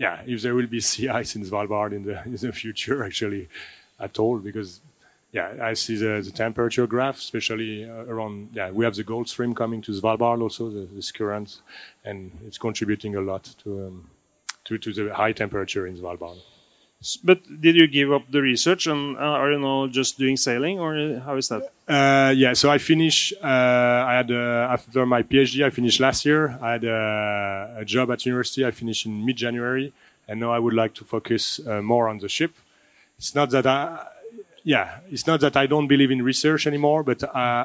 yeah, 0.00 0.22
if 0.26 0.40
there 0.42 0.54
will 0.54 0.66
be 0.66 0.80
sea 0.90 1.08
ice 1.08 1.36
in 1.36 1.44
Svalbard 1.44 1.92
in 1.92 2.04
the 2.04 2.16
in 2.24 2.36
the 2.36 2.52
future, 2.52 3.04
actually, 3.04 3.48
at 3.98 4.18
all, 4.18 4.38
because. 4.38 4.80
Yeah, 5.32 5.54
I 5.62 5.74
see 5.74 5.94
the, 5.94 6.20
the 6.24 6.32
temperature 6.32 6.88
graph, 6.88 7.18
especially 7.18 7.88
uh, 7.88 8.04
around. 8.12 8.48
Yeah, 8.52 8.72
we 8.72 8.84
have 8.84 8.96
the 8.96 9.04
Gulf 9.04 9.28
Stream 9.28 9.54
coming 9.54 9.80
to 9.82 9.92
Svalbard, 9.92 10.42
also 10.42 10.68
the, 10.70 10.88
this 10.92 11.12
current, 11.12 11.62
and 12.04 12.32
it's 12.44 12.58
contributing 12.58 13.14
a 13.14 13.20
lot 13.20 13.44
to 13.62 13.86
um, 13.86 14.10
to, 14.64 14.76
to 14.78 14.92
the 14.92 15.14
high 15.14 15.30
temperature 15.32 15.86
in 15.86 15.96
Svalbard. 15.96 16.38
But 17.24 17.40
did 17.62 17.76
you 17.76 17.86
give 17.86 18.12
up 18.12 18.30
the 18.30 18.42
research 18.42 18.86
and 18.86 19.16
uh, 19.16 19.20
are 19.20 19.52
you 19.52 19.58
now 19.58 19.86
just 19.86 20.18
doing 20.18 20.36
sailing 20.36 20.78
or 20.78 21.18
how 21.20 21.36
is 21.36 21.48
that? 21.48 21.72
Uh, 21.88 22.30
yeah, 22.36 22.52
so 22.52 22.70
I 22.70 22.76
finished. 22.76 23.32
Uh, 23.42 23.46
I 23.46 24.16
had 24.16 24.30
uh, 24.30 24.68
after 24.70 25.06
my 25.06 25.22
PhD, 25.22 25.64
I 25.64 25.70
finished 25.70 25.98
last 25.98 26.26
year. 26.26 26.58
I 26.60 26.72
had 26.72 26.84
uh, 26.84 27.80
a 27.80 27.84
job 27.86 28.10
at 28.10 28.26
university. 28.26 28.66
I 28.66 28.70
finished 28.70 29.06
in 29.06 29.24
mid-January, 29.24 29.94
and 30.28 30.40
now 30.40 30.52
I 30.52 30.58
would 30.58 30.74
like 30.74 30.92
to 30.94 31.04
focus 31.04 31.58
uh, 31.66 31.80
more 31.80 32.06
on 32.06 32.18
the 32.18 32.28
ship. 32.28 32.52
It's 33.16 33.34
not 33.34 33.48
that 33.50 33.66
I, 33.66 34.06
yeah, 34.62 34.98
it's 35.10 35.26
not 35.26 35.40
that 35.40 35.56
I 35.56 35.66
don't 35.66 35.88
believe 35.88 36.10
in 36.10 36.22
research 36.22 36.66
anymore, 36.66 37.02
but 37.02 37.22
uh, 37.24 37.64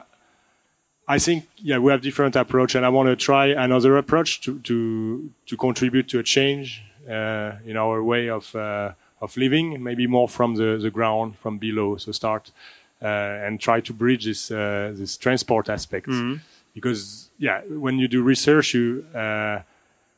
I 1.09 1.19
think 1.19 1.47
yeah 1.57 1.77
we 1.79 1.91
have 1.91 2.01
different 2.01 2.37
approach, 2.37 2.73
and 2.73 2.85
I 2.85 2.89
want 2.89 3.09
to 3.09 3.17
try 3.17 3.47
another 3.47 3.97
approach 3.97 4.39
to 4.41 4.59
to 4.59 5.29
to 5.45 5.57
contribute 5.57 6.07
to 6.09 6.19
a 6.19 6.23
change 6.23 6.83
uh, 7.09 7.51
in 7.65 7.75
our 7.75 8.01
way 8.01 8.29
of 8.29 8.55
uh, 8.55 8.93
of 9.21 9.35
living, 9.37 9.81
maybe 9.83 10.07
more 10.07 10.27
from 10.29 10.55
the 10.55 10.77
the 10.81 10.91
ground, 10.91 11.37
from 11.37 11.57
below. 11.57 11.97
So 11.97 12.11
start 12.11 12.51
uh, 13.01 13.45
and 13.45 13.59
try 13.59 13.81
to 13.81 13.93
bridge 13.93 14.25
this 14.25 14.51
uh, 14.51 14.93
this 14.95 15.17
transport 15.17 15.69
aspect 15.69 16.07
because 16.73 17.29
yeah, 17.39 17.61
when 17.69 17.97
you 17.97 18.07
do 18.07 18.21
research, 18.21 18.73
you 18.73 19.05
uh, 19.15 19.59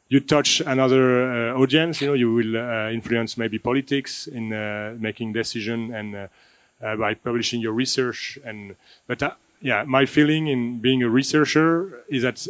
you 0.10 0.20
touch 0.20 0.62
another 0.62 1.52
uh, 1.54 1.62
audience. 1.62 2.02
You 2.02 2.08
know, 2.08 2.14
you 2.14 2.34
will 2.34 2.58
uh, 2.58 2.90
influence 2.92 3.38
maybe 3.38 3.60
politics 3.60 4.28
in 4.28 4.54
uh, 4.54 4.96
making 5.00 5.34
decision 5.34 5.94
and 5.94 6.16
uh, 6.16 6.28
uh, 6.82 6.96
by 6.96 7.14
publishing 7.14 7.62
your 7.62 7.74
research. 7.74 8.40
And 8.46 8.76
but 9.08 9.22
uh, 9.24 9.32
yeah, 9.62 9.84
my 9.84 10.06
feeling 10.06 10.48
in 10.48 10.80
being 10.80 11.04
a 11.04 11.10
researcher 11.10 12.04
is 12.10 12.24
that 12.24 12.48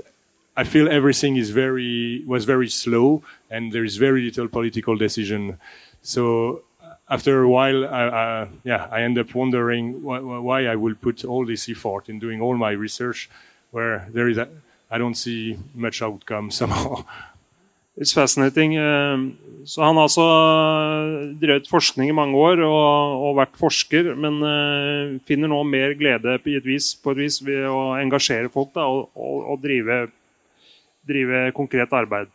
I 0.56 0.64
feel 0.64 0.90
everything 0.90 1.38
is 1.38 1.52
very 1.52 2.24
was 2.26 2.46
very 2.46 2.70
slow 2.70 3.24
and 3.50 3.72
there 3.72 3.84
is 3.84 3.98
very 3.98 4.22
little 4.22 4.48
political 4.48 4.98
decision. 4.98 5.58
So 6.02 6.62
uh, 6.82 6.96
after 7.10 7.44
a 7.44 7.50
while, 7.50 7.86
I, 7.86 8.04
I, 8.08 8.48
yeah, 8.64 8.88
I 8.92 9.02
end 9.02 9.18
up 9.18 9.34
wondering 9.36 10.04
why, 10.04 10.20
why 10.20 10.66
I 10.68 10.76
will 10.76 10.96
put 10.96 11.26
all 11.26 11.46
this 11.46 11.70
effort 11.70 12.10
in 12.10 12.20
doing 12.20 12.42
all 12.42 12.56
my 12.58 12.72
research, 12.72 13.30
where 13.72 14.08
there 14.14 14.30
is 14.30 14.38
a, 14.38 14.48
I 14.90 14.98
don't 14.98 15.16
see 15.16 15.58
much 15.76 16.02
outcome 16.02 16.52
somehow. 16.60 17.04
It's 17.98 18.14
fascinating. 18.14 18.76
Eh, 18.76 19.18
Så 19.68 19.84
han 19.84 19.98
har 19.98 20.06
altså 20.08 20.24
drevet 21.42 21.68
forskning 21.68 22.08
i 22.08 22.16
mange 22.16 22.38
år 22.40 22.62
og, 22.64 23.24
og 23.28 23.34
vært 23.42 23.58
forsker, 23.60 24.14
men 24.16 24.38
eh, 24.48 25.18
finner 25.28 25.52
nå 25.52 25.58
mer 25.68 25.92
glede 26.00 26.38
på 26.40 26.54
et 26.56 26.64
vis, 26.64 26.94
på 26.96 27.12
et 27.12 27.20
vis 27.26 27.42
ved 27.44 27.66
å 27.68 27.98
engasjere 28.00 28.48
folk 28.54 28.72
da, 28.78 28.86
og, 28.88 29.10
og, 29.12 29.42
og 29.52 29.60
drive, 29.66 29.98
drive 31.10 31.42
konkret 31.58 31.92
arbeid. 32.00 32.32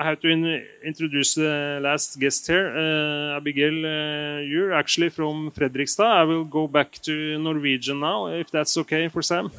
I 0.00 0.04
have 0.04 0.20
to 0.20 0.28
in 0.28 0.64
introduce 0.82 1.34
the 1.34 1.78
last 1.82 2.18
guest 2.18 2.46
here, 2.46 2.72
uh, 2.72 3.36
Abigail. 3.36 3.84
Uh, 3.84 4.40
you're 4.40 4.72
actually 4.72 5.10
from 5.10 5.50
Fredrikstad. 5.50 6.06
I 6.06 6.24
will 6.24 6.44
go 6.44 6.66
back 6.66 6.92
to 7.02 7.38
Norwegian 7.38 8.00
now, 8.00 8.26
if 8.26 8.50
that's 8.50 8.78
okay 8.78 9.08
for 9.08 9.20
Sam. 9.20 9.50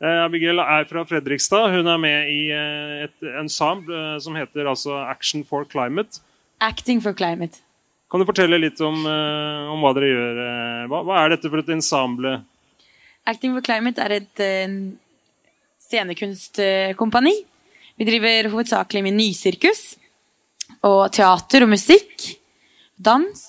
Eh, 0.00 0.18
Abigail 0.24 0.58
er 0.60 0.86
fra 0.88 1.04
Fredrikstad. 1.04 1.74
Hun 1.74 1.86
er 1.86 1.98
med 2.00 2.30
i 2.32 2.38
eh, 2.56 3.04
et 3.04 3.26
ensemble 3.36 3.92
eh, 3.92 4.16
som 4.24 4.38
heter 4.38 4.64
altså 4.64 4.96
Action 5.04 5.44
for 5.44 5.68
Climate. 5.68 6.22
Acting 6.60 7.02
for 7.04 7.12
climate. 7.12 7.60
Kan 8.10 8.20
du 8.20 8.26
fortelle 8.28 8.56
litt 8.56 8.80
om, 8.80 8.96
om 9.04 9.82
hva 9.82 9.90
dere 9.98 10.08
gjør? 10.08 10.40
Hva, 10.88 11.02
hva 11.04 11.18
er 11.20 11.34
dette 11.34 11.50
for 11.52 11.60
et 11.60 11.72
ensemble? 11.74 12.38
Acting 13.28 13.52
for 13.58 13.66
climate 13.66 14.00
er 14.00 14.14
et 14.22 14.44
scenekunstkompani. 15.84 17.34
Vi 17.96 18.04
driver 18.04 18.50
hovedsakelig 18.52 19.00
med 19.06 19.14
nysirkus 19.16 19.94
og 20.84 21.08
teater 21.16 21.64
og 21.64 21.70
musikk. 21.72 22.26
Dans. 22.96 23.40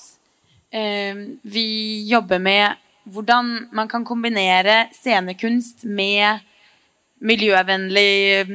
Eh, 0.72 1.20
vi 1.44 1.68
jobber 2.08 2.40
med 2.40 2.78
hvordan 3.12 3.68
man 3.76 3.90
kan 3.92 4.06
kombinere 4.08 4.88
scenekunst 4.96 5.84
med 5.84 6.40
miljøvennlig 7.20 8.14
eh, 8.38 8.54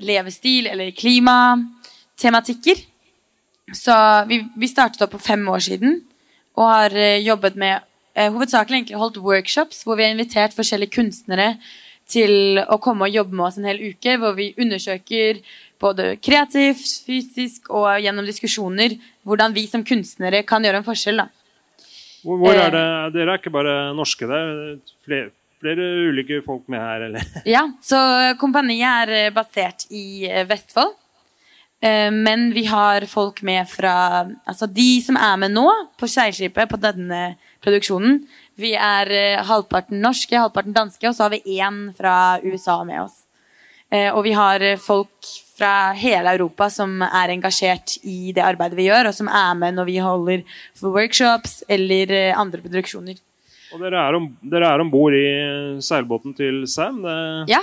levestil 0.00 0.70
eller 0.72 0.96
klimatematikker. 0.96 2.80
Så 3.76 3.96
vi, 4.28 4.40
vi 4.56 4.72
startet 4.72 5.04
opp 5.04 5.18
for 5.18 5.28
fem 5.32 5.44
år 5.52 5.60
siden 5.68 6.00
og 6.56 6.64
har 6.64 6.96
eh, 6.96 7.20
jobbet 7.20 7.60
med 7.60 7.84
eh, 8.16 8.32
hovedsakelig 8.32 8.80
egentlig 8.80 9.04
holdt 9.04 9.20
workshops 9.20 9.84
hvor 9.84 10.00
vi 10.00 10.08
har 10.08 10.16
invitert 10.16 10.56
forskjellige 10.56 10.96
kunstnere 10.96 11.54
til 12.10 12.60
å 12.66 12.78
komme 12.82 13.06
og 13.08 13.14
jobbe 13.14 13.36
med 13.38 13.46
oss 13.46 13.58
en 13.60 13.68
hel 13.70 13.80
uke, 13.92 14.16
hvor 14.20 14.34
vi 14.36 14.50
undersøker 14.60 15.40
både 15.80 16.12
kreativt, 16.20 16.82
fysisk 17.06 17.70
og 17.72 17.88
gjennom 18.04 18.26
diskusjoner 18.28 18.98
hvordan 19.24 19.54
vi 19.56 19.64
som 19.70 19.84
kunstnere 19.86 20.42
kan 20.48 20.64
gjøre 20.66 20.82
en 20.82 20.86
forskjell. 20.86 21.22
da. 21.22 21.28
Hvor, 22.24 22.36
hvor 22.42 22.52
Eh. 22.52 22.64
er 22.66 22.70
det, 22.74 22.86
dere 23.14 23.32
er 23.32 23.38
ikke 23.40 23.52
bare 23.54 23.76
norske, 23.96 24.26
det 24.28 24.36
er 24.36 24.80
flere, 25.06 25.30
flere 25.62 25.86
ulike 26.10 26.42
folk 26.44 26.66
med 26.68 26.80
her, 26.84 27.06
eller? 27.08 27.24
Ja, 27.54 27.62
så 27.80 28.00
kompaniet 28.40 29.08
er 29.08 29.14
eh, 29.26 29.30
basert 29.32 29.86
i 29.90 30.26
eh, 30.28 30.44
Vestfold. 30.50 30.92
Eh, 31.80 32.10
Men 32.12 32.50
vi 32.52 32.66
har 32.68 33.06
folk 33.08 33.40
med 33.42 33.64
fra 33.72 34.26
Altså 34.44 34.66
de 34.68 35.00
som 35.00 35.16
er 35.16 35.38
med 35.40 35.54
nå 35.56 35.64
på 35.96 36.04
seilskipet 36.12 36.68
på 36.68 36.76
denne 36.76 37.38
produksjonen. 37.64 38.18
Vi 38.60 38.74
er 38.76 39.10
eh, 39.14 39.42
halvparten 39.48 40.00
norske, 40.04 40.36
halvparten 40.36 40.76
danske, 40.76 41.06
og 41.08 41.16
så 41.16 41.26
har 41.26 41.34
vi 41.36 41.58
én 41.60 41.80
fra 41.96 42.14
USA 42.44 42.82
med 42.84 43.06
oss. 43.06 43.22
Eh, 43.90 44.10
Og 44.14 44.22
vi 44.26 44.34
har 44.36 44.62
eh, 44.62 44.76
folk 44.78 45.30
fra 45.60 45.92
hele 45.96 46.36
Europa 46.36 46.70
som 46.72 47.02
er 47.04 47.32
engasjert 47.34 47.98
i 48.04 48.32
det 48.36 48.44
arbeidet 48.44 48.78
vi 48.78 48.86
gjør, 48.88 49.10
og 49.10 49.16
som 49.16 49.28
er 49.28 49.56
med 49.58 49.76
når 49.76 49.88
vi 49.88 49.98
holder 50.00 50.44
for 50.78 50.94
workshops 50.94 51.62
eller 51.68 52.14
andre 52.32 52.62
produksjoner. 52.64 53.18
Og 53.70 53.82
dere 53.84 54.00
er, 54.08 54.16
om, 54.18 54.24
dere 54.42 54.70
er 54.74 54.82
om 54.82 54.88
bord 54.90 55.14
i 55.14 55.26
seilbåten 55.84 56.34
til 56.36 56.64
Sam. 56.70 57.02
Det, 57.04 57.18
Ja. 57.52 57.60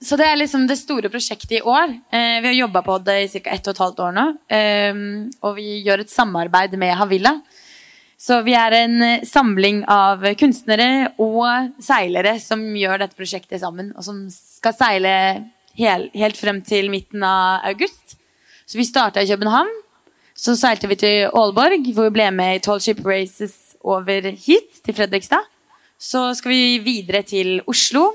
Så 0.00 0.16
det 0.16 0.24
er 0.24 0.38
liksom 0.40 0.62
det 0.64 0.78
store 0.80 1.10
prosjektet 1.12 1.58
i 1.58 1.60
år. 1.60 1.90
Eh, 2.08 2.38
vi 2.40 2.48
har 2.48 2.54
jobba 2.56 2.80
på 2.82 2.94
det 3.04 3.16
i 3.20 3.28
ca. 3.28 3.50
ett 3.52 3.66
og 3.68 3.74
et 3.74 3.82
halvt 3.82 3.98
år 4.00 4.14
nå. 4.16 4.24
Eh, 4.48 5.00
og 5.44 5.56
vi 5.58 5.82
gjør 5.84 6.00
et 6.00 6.12
samarbeid 6.12 6.76
med 6.80 6.94
Havila. 6.96 7.34
Så 8.20 8.42
vi 8.44 8.52
er 8.52 8.74
en 8.76 8.98
eh, 9.02 9.22
samling 9.24 9.84
av 9.88 10.24
kunstnere 10.40 11.14
og 11.22 11.72
seilere 11.80 12.34
som 12.42 12.62
gjør 12.76 13.00
dette 13.00 13.16
prosjektet 13.16 13.62
sammen. 13.62 13.94
Og 13.96 14.04
som 14.04 14.26
skal 14.30 14.76
seile 14.76 15.14
hel, 15.78 16.08
helt 16.12 16.36
frem 16.36 16.60
til 16.66 16.90
midten 16.92 17.24
av 17.24 17.64
august. 17.70 18.18
Så 18.68 18.78
vi 18.78 18.84
starta 18.84 19.22
i 19.24 19.30
København. 19.30 19.70
Så 20.36 20.54
seilte 20.56 20.88
vi 20.88 20.98
til 21.00 21.30
Aalborg, 21.36 21.88
hvor 21.94 22.08
vi 22.08 22.16
ble 22.18 22.28
med 22.32 22.58
i 22.58 22.62
Tall 22.64 22.80
Ship 22.80 23.00
Races 23.04 23.56
over 23.80 24.28
hit, 24.30 24.82
til 24.84 24.96
Fredrikstad. 24.96 25.48
Så 26.00 26.30
skal 26.36 26.52
vi 26.52 26.78
videre 26.84 27.22
til 27.28 27.58
Oslo. 27.68 28.06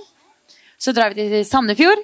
Så 0.77 0.93
drar 0.93 1.13
vi 1.13 1.27
til 1.29 1.45
Sandefjord, 1.45 2.01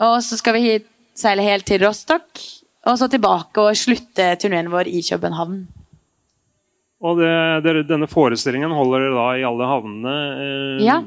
og 0.00 0.18
så 0.24 0.38
skal 0.40 0.56
vi 0.56 0.64
hit, 0.66 0.88
seile 1.16 1.44
helt 1.44 1.68
til 1.68 1.84
Rostock. 1.84 2.40
Og 2.88 2.98
så 2.98 3.08
tilbake 3.12 3.60
og 3.62 3.78
slutte 3.78 4.32
turneen 4.40 4.72
vår 4.72 4.88
i 4.90 5.04
København. 5.04 5.81
Og 7.02 7.18
det, 7.18 7.32
dere, 7.64 7.82
denne 7.86 8.06
forestillingen 8.10 8.70
holder 8.74 9.02
dere 9.06 9.16
da 9.16 9.26
i 9.40 9.46
alle 9.48 9.68
havnene. 9.70 10.14
Eh, 10.44 10.84
Ja. 10.86 11.00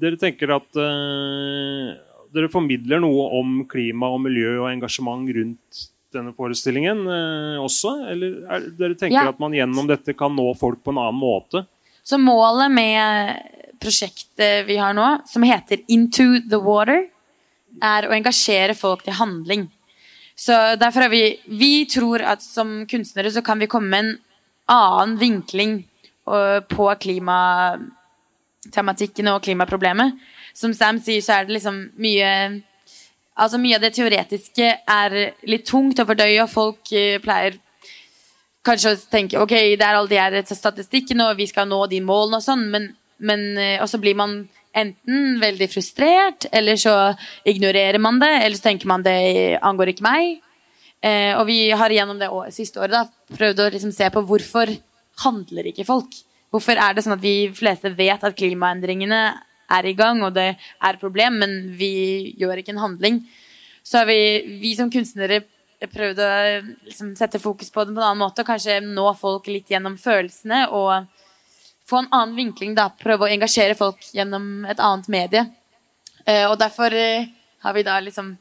Dere 0.00 0.18
tenker 0.20 0.52
at 0.54 0.76
eh, 0.78 1.94
dere 2.30 2.50
formidler 2.52 3.00
noe 3.02 3.24
om 3.40 3.64
klima 3.66 4.10
og 4.14 4.20
miljø 4.22 4.60
og 4.60 4.68
engasjement 4.70 5.26
rundt 5.34 5.80
denne 6.14 6.32
forestillingen 6.36 7.00
eh, 7.10 7.56
også? 7.62 7.96
Eller 8.12 8.36
er, 8.46 8.68
dere 8.78 8.94
tenker 8.98 9.24
Ja. 9.24 9.28
at 9.32 9.40
man 9.42 9.56
gjennom 9.56 9.88
dette 9.90 10.14
kan 10.14 10.34
nå 10.36 10.46
folk 10.58 10.84
på 10.84 10.94
en 10.94 11.02
annen 11.02 11.18
måte? 11.18 11.64
Så 12.06 12.18
målet 12.20 12.70
med 12.70 13.42
prosjektet 13.82 14.66
vi 14.68 14.76
har 14.80 14.94
nå, 14.94 15.08
som 15.26 15.42
heter 15.46 15.82
Into 15.88 16.40
the 16.48 16.58
Water, 16.60 17.06
er 17.82 18.06
å 18.08 18.14
engasjere 18.14 18.74
folk 18.76 19.02
til 19.06 19.14
handling. 19.18 19.68
Så 20.36 20.54
derfor 20.80 21.06
har 21.06 21.12
vi 21.12 21.38
Vi 21.46 21.84
tror 21.86 22.22
at 22.22 22.42
som 22.42 22.84
kunstnere 22.86 23.30
så 23.30 23.42
kan 23.44 23.58
vi 23.58 23.66
komme 23.70 23.88
med 23.90 24.04
en 24.04 24.18
annen 24.70 25.18
vinkling 25.20 25.88
øh, 26.28 26.62
på 26.70 26.94
klimatematikken 27.02 29.28
og 29.32 29.42
klimaproblemet. 29.42 30.12
Som 30.54 30.74
Sam 30.74 30.98
sier, 31.02 31.22
så 31.24 31.32
er 31.38 31.44
det 31.46 31.52
liksom 31.58 31.90
mye 32.00 32.62
Altså 33.40 33.56
Mye 33.56 33.76
av 33.78 33.82
det 33.86 33.94
teoretiske 33.96 34.66
er 34.90 35.14
litt 35.48 35.64
tungt 35.64 36.00
å 36.02 36.04
fordøye, 36.04 36.42
og 36.42 36.50
folk 36.52 36.92
øh, 36.92 37.16
pleier 37.24 37.54
kanskje 38.66 38.90
å 38.92 38.98
tenke 39.08 39.40
ok, 39.40 39.54
det 39.80 39.86
er 39.86 39.96
alle 39.96 40.10
de 40.10 40.18
her 40.20 40.42
statistikkene, 40.44 41.24
og 41.30 41.38
vi 41.38 41.46
skal 41.48 41.64
nå 41.70 41.86
de 41.88 42.00
målene 42.04 42.36
og 42.36 42.44
sånn, 42.44 42.70
men, 42.74 42.84
men 43.16 43.56
øh, 43.56 43.80
og 43.80 43.88
så 43.88 43.96
blir 44.02 44.14
man 44.18 44.48
enten 44.76 45.40
veldig 45.40 45.68
frustrert, 45.72 46.46
eller 46.52 46.76
så 46.76 47.16
ignorerer 47.48 47.98
man 48.02 48.20
det, 48.20 48.44
eller 48.44 48.56
så 48.58 48.62
tenker 48.68 48.86
man 48.90 49.02
det 49.06 49.56
angår 49.64 49.88
ikke 49.94 50.06
meg. 50.06 50.44
Eh, 51.00 51.32
og 51.38 51.46
vi 51.48 51.70
har 51.72 51.92
gjennom 51.94 52.18
det 52.20 52.28
år, 52.28 52.50
siste 52.52 52.80
året 52.80 52.92
da, 52.92 53.04
prøvd 53.36 53.62
å 53.64 53.68
liksom 53.72 53.92
se 53.96 54.08
på 54.12 54.22
hvorfor 54.28 54.72
handler 55.24 55.70
ikke 55.70 55.86
folk. 55.88 56.12
Hvorfor 56.52 56.80
er 56.82 56.96
det 56.96 57.04
sånn 57.06 57.16
at 57.16 57.22
vi 57.22 57.50
fleste 57.56 57.92
vet 57.96 58.24
at 58.26 58.36
klimaendringene 58.36 59.20
er 59.70 59.86
i 59.86 59.94
gang, 59.96 60.20
og 60.26 60.34
det 60.34 60.48
er 60.50 60.90
et 60.90 61.00
problem, 61.00 61.38
men 61.40 61.56
vi 61.78 62.34
gjør 62.40 62.60
ikke 62.60 62.74
en 62.74 62.82
handling. 62.82 63.22
Så 63.86 64.00
har 64.00 64.10
vi, 64.10 64.18
vi 64.60 64.74
som 64.76 64.90
kunstnere 64.92 65.44
prøvd 65.80 66.20
å 66.20 66.30
liksom, 66.84 67.14
sette 67.16 67.40
fokus 67.40 67.70
på 67.72 67.86
det 67.86 67.94
på 67.94 68.02
en 68.02 68.08
annen 68.10 68.20
måte, 68.20 68.42
og 68.42 68.50
kanskje 68.50 68.80
nå 68.84 69.06
folk 69.16 69.48
litt 69.48 69.70
gjennom 69.72 69.96
følelsene, 70.00 70.66
og 70.74 71.06
få 71.88 72.02
en 72.02 72.10
annen 72.12 72.36
vinkling, 72.36 72.74
da. 72.76 72.90
Prøve 73.00 73.26
å 73.26 73.32
engasjere 73.32 73.78
folk 73.78 74.04
gjennom 74.14 74.66
et 74.68 74.82
annet 74.82 75.08
medie. 75.10 75.46
Eh, 76.26 76.44
og 76.50 76.58
derfor 76.60 76.92
eh, 76.94 77.30
har 77.64 77.74
vi 77.76 77.86
da 77.86 77.96
liksom 78.04 78.34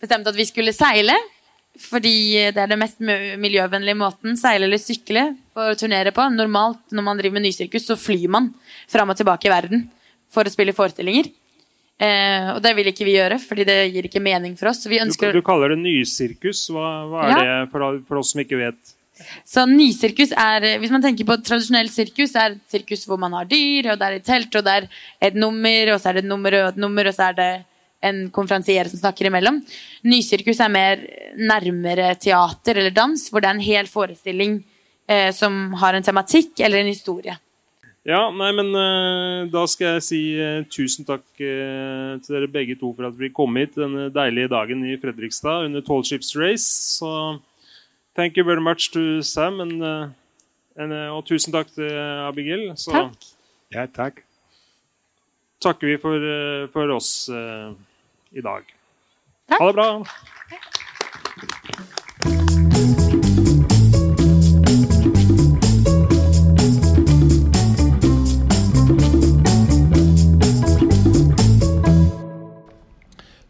bestemt 0.00 0.26
at 0.28 0.36
vi 0.36 0.48
skulle 0.48 0.74
seile. 0.74 1.14
Fordi 1.80 2.50
det 2.54 2.60
er 2.62 2.68
den 2.70 2.78
mest 2.78 3.00
miljøvennlige 3.02 3.98
måten. 3.98 4.36
Seile 4.38 4.68
eller 4.68 4.78
sykle 4.78 5.24
for 5.54 5.72
å 5.72 5.78
turnere 5.78 6.12
på. 6.14 6.22
Normalt 6.30 6.94
når 6.94 7.02
man 7.08 7.18
driver 7.18 7.34
med 7.40 7.48
nysirkus, 7.48 7.88
så 7.90 7.96
flyr 7.98 8.28
man 8.30 8.52
fram 8.90 9.10
og 9.10 9.18
tilbake 9.18 9.48
i 9.48 9.52
verden 9.54 9.88
for 10.34 10.46
å 10.46 10.52
spille 10.54 10.74
forestillinger. 10.76 11.32
Eh, 11.98 12.48
og 12.54 12.60
det 12.62 12.72
vil 12.78 12.90
ikke 12.90 13.06
vi 13.06 13.16
gjøre, 13.18 13.38
fordi 13.42 13.66
det 13.66 13.76
gir 13.94 14.06
ikke 14.08 14.22
mening 14.22 14.56
for 14.58 14.70
oss. 14.70 14.82
Så 14.82 14.90
vi 14.90 14.98
Du, 14.98 15.04
ønsker... 15.08 15.32
du 15.34 15.42
kaller 15.46 15.74
det 15.74 15.80
nysirkus. 15.82 16.64
Hva, 16.74 16.88
hva 17.10 17.24
er 17.26 17.30
Ja. 17.34 17.40
det 17.42 17.70
for, 17.74 18.00
for 18.08 18.22
oss 18.22 18.32
som 18.34 18.42
ikke 18.42 18.58
vet? 18.58 18.94
Så 19.46 19.62
nysirkus 19.70 20.32
er 20.34 20.64
Hvis 20.82 20.90
man 20.90 21.00
tenker 21.02 21.24
på 21.28 21.36
tradisjonell 21.38 21.86
sirkus, 21.88 22.34
er 22.34 22.56
et 22.56 22.64
sirkus 22.70 23.04
hvor 23.06 23.18
man 23.22 23.32
har 23.32 23.46
dyr, 23.46 23.92
og 23.92 23.98
det 24.00 24.06
er 24.08 24.16
et 24.18 24.24
telt, 24.26 24.54
og 24.58 24.64
det 24.66 24.72
er 24.74 24.88
et 25.22 25.34
nummer, 25.38 25.92
og 25.94 26.00
så 26.02 26.10
er 26.10 26.18
det 26.18 26.24
et 26.24 26.30
nummer 26.30 26.56
og 26.62 26.68
et 26.72 26.80
nummer, 26.82 27.06
og 27.06 27.14
så 27.14 27.28
er 27.30 27.38
det 27.38 27.50
en 28.04 28.26
konferansier 28.34 28.90
som 28.90 29.00
snakker 29.00 29.30
imellom. 29.30 29.62
Nysirkus 30.06 30.60
er 30.60 30.72
mer 30.72 31.06
nærmere 31.34 32.12
teater 32.20 32.80
eller 32.80 32.94
dans, 32.94 33.28
hvor 33.30 33.42
det 33.42 33.50
er 33.50 33.58
en 33.58 33.64
hel 33.64 33.90
forestilling 33.90 34.60
eh, 35.08 35.30
som 35.34 35.72
har 35.80 35.96
en 35.96 36.06
tematikk 36.06 36.60
eller 36.60 36.82
en 36.82 36.92
historie. 36.92 37.36
Ja, 38.04 38.26
nei, 38.36 38.50
men 38.52 38.68
uh, 38.76 39.46
da 39.48 39.62
skal 39.70 39.94
jeg 39.94 40.04
si 40.04 40.18
uh, 40.36 40.60
tusen 40.68 41.06
takk 41.08 41.24
uh, 41.40 42.20
til 42.20 42.36
dere 42.36 42.50
begge 42.52 42.76
to 42.76 42.90
for 42.92 43.08
at 43.08 43.16
vi 43.16 43.30
kom 43.32 43.56
hit 43.56 43.78
denne 43.80 44.10
deilige 44.12 44.50
dagen 44.52 44.82
i 44.84 44.98
Fredrikstad 45.00 45.70
under 45.70 45.80
Tall 45.84 46.04
Ships 46.04 46.34
Race. 46.36 46.68
Så 46.98 47.40
thank 48.14 48.36
you 48.36 48.44
very 48.44 48.60
much 48.60 48.90
to 48.92 49.22
Sam, 49.22 49.56
and, 49.64 49.80
and, 50.76 50.92
og 51.16 51.24
tusen 51.24 51.54
takk 51.54 51.72
til 51.72 51.88
Abigail. 52.28 52.74
Så 52.76 52.92
Takk. 52.92 53.26
Ja, 53.72 53.86
takk. 53.88 54.20
takker 55.64 55.88
vi 55.88 55.96
for, 55.96 56.20
for 56.74 56.92
oss 56.92 57.30
i 58.34 58.42
dag. 58.42 58.62
Takk. 59.48 59.60
Ha 59.60 59.66
det 59.66 59.74
bra. 59.78 59.88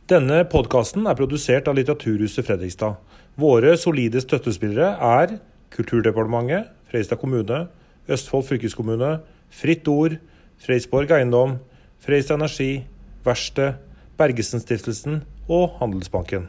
Denne 0.05 0.43
podkasten 0.45 1.07
er 1.09 1.17
produsert 1.17 1.69
av 1.71 1.79
Litteraturhuset 1.79 2.45
Fredrikstad. 2.45 2.99
Våre 3.41 3.73
solide 3.81 4.21
støttespillere 4.21 4.91
er 5.01 5.39
Kulturdepartementet, 5.73 6.69
Fredrikstad 6.91 7.19
kommune, 7.23 7.63
Østfold 8.05 8.45
fylkeskommune, 8.51 9.17
Fritt 9.49 9.89
Ord, 9.89 10.19
Freisborg 10.61 11.11
Eiendom, 11.17 11.57
Freistad 12.05 12.37
Energi, 12.37 12.85
Verksted, 13.25 13.81
Bergesen-stiftelsen 14.19 15.23
og 15.49 15.77
Handelsbanken. 15.81 16.49